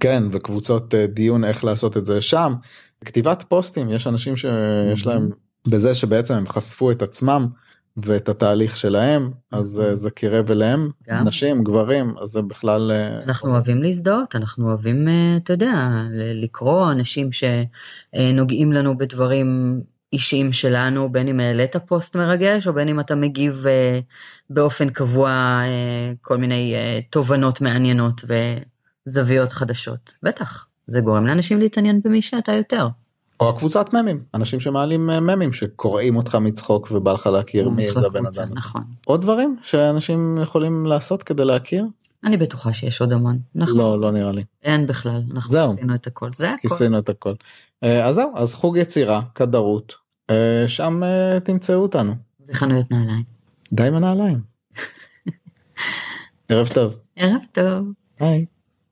כן, 0.00 0.22
וקבוצות 0.32 0.94
דיון 0.94 1.44
איך 1.44 1.64
לעשות 1.64 1.96
את 1.96 2.06
זה 2.06 2.20
שם. 2.20 2.54
כתיבת 3.04 3.44
פוסטים, 3.48 3.90
יש 3.90 4.06
אנשים 4.06 4.36
שיש 4.36 5.06
להם 5.06 5.30
בזה 5.68 5.94
שבעצם 5.94 6.34
הם 6.34 6.46
חשפו 6.46 6.90
את 6.90 7.02
עצמם 7.02 7.46
ואת 7.96 8.28
התהליך 8.28 8.76
שלהם 8.76 9.30
אז 9.52 9.80
נכון. 9.80 9.94
זה 9.94 10.10
קירב 10.10 10.50
אליהם 10.50 10.90
גם. 11.08 11.28
נשים 11.28 11.64
גברים 11.64 12.14
אז 12.18 12.28
זה 12.28 12.42
בכלל 12.42 12.90
אה, 12.90 13.22
אנחנו 13.22 13.50
אוהבים 13.50 13.82
להזדהות 13.82 14.36
אנחנו 14.36 14.68
אוהבים 14.68 15.08
אה, 15.08 15.36
אתה 15.36 15.52
יודע 15.52 15.90
לקרוא 16.14 16.92
אנשים 16.92 17.28
שנוגעים 17.32 18.72
לנו 18.72 18.98
בדברים 18.98 19.80
אישיים 20.12 20.52
שלנו 20.52 21.12
בין 21.12 21.28
אם 21.28 21.40
העלית 21.40 21.76
פוסט 21.76 22.16
מרגש 22.16 22.68
או 22.68 22.72
בין 22.72 22.88
אם 22.88 23.00
אתה 23.00 23.14
מגיב 23.14 23.64
אה, 23.66 24.00
באופן 24.50 24.88
קבוע 24.88 25.62
כל 26.22 26.36
מיני 26.36 26.74
תובנות 27.10 27.60
מעניינות 27.60 28.24
וזוויות 29.06 29.52
חדשות 29.52 30.16
בטח 30.22 30.66
זה 30.86 31.00
גורם 31.00 31.26
לאנשים 31.26 31.60
להתעניין 31.60 32.00
במי 32.04 32.22
שאתה 32.22 32.52
יותר. 32.52 32.88
או 33.40 33.48
הקבוצת 33.48 33.92
ממים 33.92 34.22
אנשים 34.34 34.60
שמעלים 34.60 35.10
אה, 35.10 35.20
ממים 35.20 35.52
שקוראים 35.52 36.16
אותך 36.16 36.34
מצחוק 36.34 36.88
ובא 36.90 37.12
לך 37.12 37.26
להכיר 37.26 37.68
מי 37.68 37.90
זה 37.94 38.06
הבן 38.06 38.26
אדם 38.26 38.48
נכון. 38.52 38.82
עוד 39.06 39.22
דברים 39.22 39.56
שאנשים 39.62 40.38
יכולים 40.42 40.86
לעשות 40.86 41.22
כדי 41.22 41.44
להכיר. 41.44 41.86
אני 42.24 42.36
בטוחה 42.36 42.72
שיש 42.72 43.00
עוד 43.00 43.12
המון. 43.12 43.38
נכון. 43.54 43.76
לא 43.76 44.00
לא 44.00 44.10
נראה 44.10 44.32
לי. 44.32 44.44
אין 44.62 44.86
בכלל 44.86 45.22
אנחנו 45.34 45.50
זהו. 45.50 45.72
עשינו 45.72 45.94
את 45.94 46.06
הכל 46.06 46.32
זה 46.32 46.50
הכל. 46.50 46.68
כיסינו 46.68 46.98
את 46.98 47.08
הכל. 47.08 47.34
אה, 47.84 48.06
אז 48.06 48.14
זהו 48.14 48.32
אז 48.34 48.54
חוג 48.54 48.76
יצירה 48.76 49.20
כדרות 49.34 49.94
אה, 50.30 50.64
שם 50.66 51.02
תמצאו 51.44 51.74
אותנו. 51.74 52.14
וחנויות 52.48 52.90
נעליים. 52.90 53.24
די 53.72 53.86
עם 53.86 53.94
הנעליים. 53.94 54.40
ערב 56.48 56.68
טוב. 56.74 56.96
ערב 57.16 57.40
טוב. 57.52 57.86
ביי. 58.20 58.46